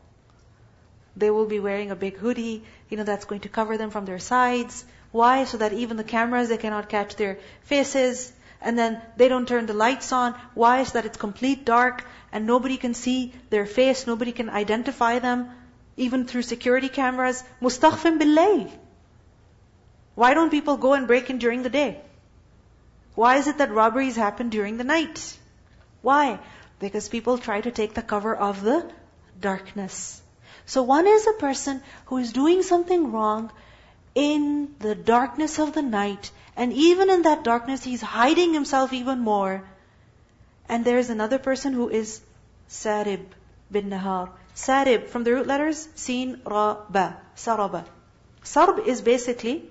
[1.17, 4.05] They will be wearing a big hoodie, you know, that's going to cover them from
[4.05, 4.85] their sides.
[5.11, 5.45] Why?
[5.45, 8.31] So that even the cameras, they cannot catch their faces.
[8.61, 10.33] And then they don't turn the lights on.
[10.53, 10.83] Why?
[10.83, 15.49] So that it's complete dark and nobody can see their face, nobody can identify them,
[15.95, 17.43] even through security cameras.
[17.61, 18.69] Mustakhfin billayl.
[20.15, 22.01] Why don't people go and break in during the day?
[23.15, 25.37] Why is it that robberies happen during the night?
[26.01, 26.39] Why?
[26.79, 28.89] Because people try to take the cover of the
[29.39, 30.21] darkness.
[30.65, 33.51] So one is a person who is doing something wrong
[34.15, 39.19] in the darkness of the night, and even in that darkness, he's hiding himself even
[39.19, 39.63] more.
[40.69, 42.21] And there is another person who is
[42.69, 43.25] Sarib
[43.71, 44.29] bin Nahar.
[44.55, 47.83] Sarib, from the root letters, Sin, Ra, Ba, Saraba.
[48.43, 49.69] Sarb is basically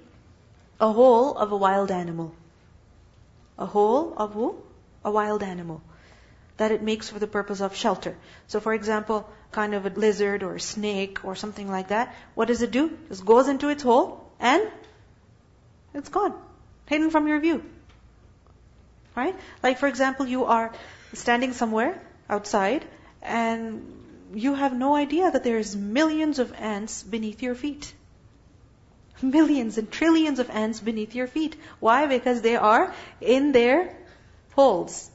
[0.87, 2.33] a hole of a wild animal
[3.59, 4.57] a hole of who?
[5.05, 5.81] A wild animal
[6.57, 8.17] that it makes for the purpose of shelter.
[8.47, 12.49] So for example, kind of a lizard or a snake or something like that, what
[12.49, 12.97] does it do?
[13.11, 14.63] It goes into its hole and
[15.95, 16.35] it's gone.
[16.87, 17.65] Hidden from your view.
[19.17, 19.37] Right?
[19.63, 20.73] Like for example, you are
[21.13, 22.85] standing somewhere outside
[23.23, 27.93] and you have no idea that there's millions of ants beneath your feet
[29.23, 31.57] millions and trillions of ants beneath your feet.
[31.81, 32.07] Why?
[32.07, 33.97] Because they are in their
[34.53, 35.11] holes.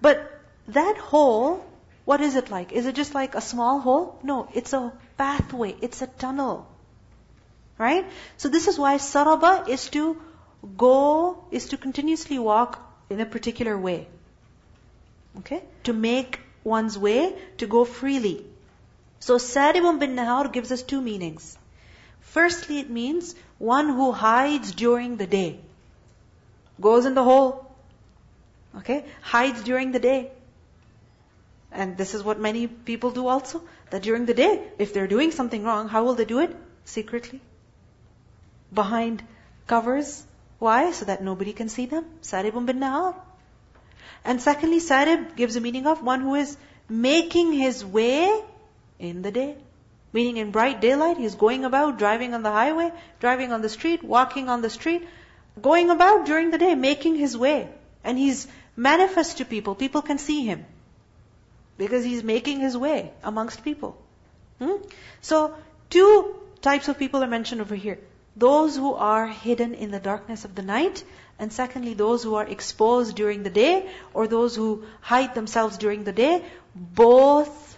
[0.00, 1.64] But that hole,
[2.04, 2.72] what is it like?
[2.72, 4.18] Is it just like a small hole?
[4.22, 6.66] No, it's a pathway, it's a tunnel.
[7.78, 8.06] Right?
[8.36, 10.20] So this is why saraba is to
[10.76, 12.78] go, is to continuously walk
[13.08, 14.06] in a particular way.
[15.38, 15.62] Okay?
[15.84, 18.44] To make one's way, to go freely.
[19.20, 21.56] So Saribun bin Nahar gives us two meanings.
[22.34, 25.58] Firstly, it means one who hides during the day.
[26.80, 27.66] Goes in the hole.
[28.78, 29.04] Okay?
[29.20, 30.30] Hides during the day.
[31.72, 33.62] And this is what many people do also.
[33.90, 36.54] That during the day, if they're doing something wrong, how will they do it?
[36.84, 37.40] Secretly.
[38.72, 39.24] Behind
[39.66, 40.24] covers.
[40.60, 40.92] Why?
[40.92, 42.04] So that nobody can see them.
[42.22, 43.16] Saribun bin Nahar.
[44.24, 46.56] And secondly, Sarib gives a meaning of one who is
[46.88, 48.40] making his way
[49.00, 49.56] in the day.
[50.12, 54.02] Meaning in bright daylight, he's going about, driving on the highway, driving on the street,
[54.02, 55.06] walking on the street,
[55.60, 57.68] going about during the day, making his way.
[58.02, 59.74] And he's manifest to people.
[59.74, 60.64] People can see him.
[61.78, 63.96] Because he's making his way amongst people.
[64.58, 64.76] Hmm?
[65.20, 65.54] So,
[65.88, 67.98] two types of people are mentioned over here.
[68.36, 71.04] Those who are hidden in the darkness of the night,
[71.38, 76.04] and secondly, those who are exposed during the day, or those who hide themselves during
[76.04, 76.44] the day.
[76.74, 77.69] Both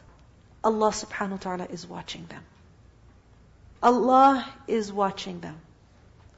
[0.65, 2.43] Allah subhanahu wa ta'ala is watching them.
[3.83, 5.61] Allah is watching them.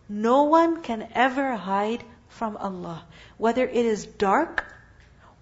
[0.08, 3.04] No one can ever hide from Allah,
[3.36, 4.64] whether it is dark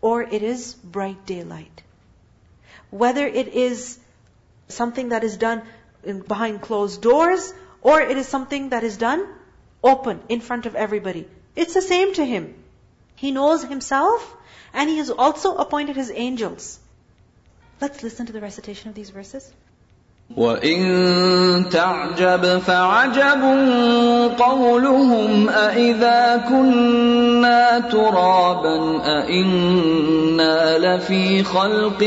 [0.01, 1.83] or it is bright daylight.
[2.91, 3.99] Whether it is
[4.69, 5.63] something that is done
[6.27, 9.27] behind closed doors or it is something that is done
[9.83, 11.29] open in front of everybody.
[11.55, 12.55] It's the same to Him.
[13.15, 14.37] He knows Himself
[14.73, 16.79] and He has also appointed His angels.
[17.83, 19.53] Let's listen to the recitation of these verses.
[20.37, 23.43] وَإِن تَعْجَبْ فَعَجَبٌ
[24.39, 32.05] قَوْلُهُمْ أَإِذَا كُنَّا تُرَابًا أَإِنَّا لَفِي خَلْقٍ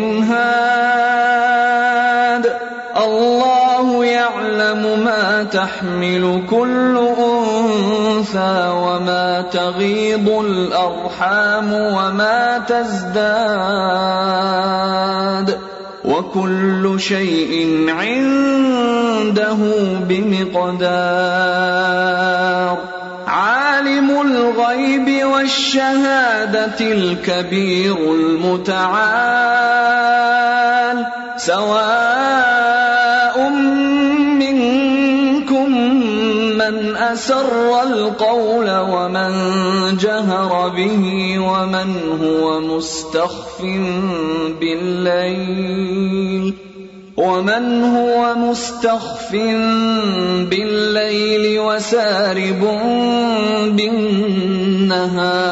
[0.00, 0.44] قوم هاد
[2.96, 13.24] الله يعلم ما تحمل كل أنثى وما تغيض الأرحام وما تزداد.
[16.04, 19.56] وكل شيء عنده
[20.08, 22.23] بمقدار.
[25.44, 29.04] والشهاده الكبير المتعال
[31.36, 32.70] سواء
[34.40, 35.70] منكم
[36.58, 39.32] من أسر القول ومن
[39.96, 41.04] جهر به
[41.38, 43.62] ومن هو مستخف
[44.60, 46.54] بالليل.
[47.16, 49.32] ومن هو مستخف
[50.50, 52.60] بالليل وسارب
[53.76, 55.44] بالنهار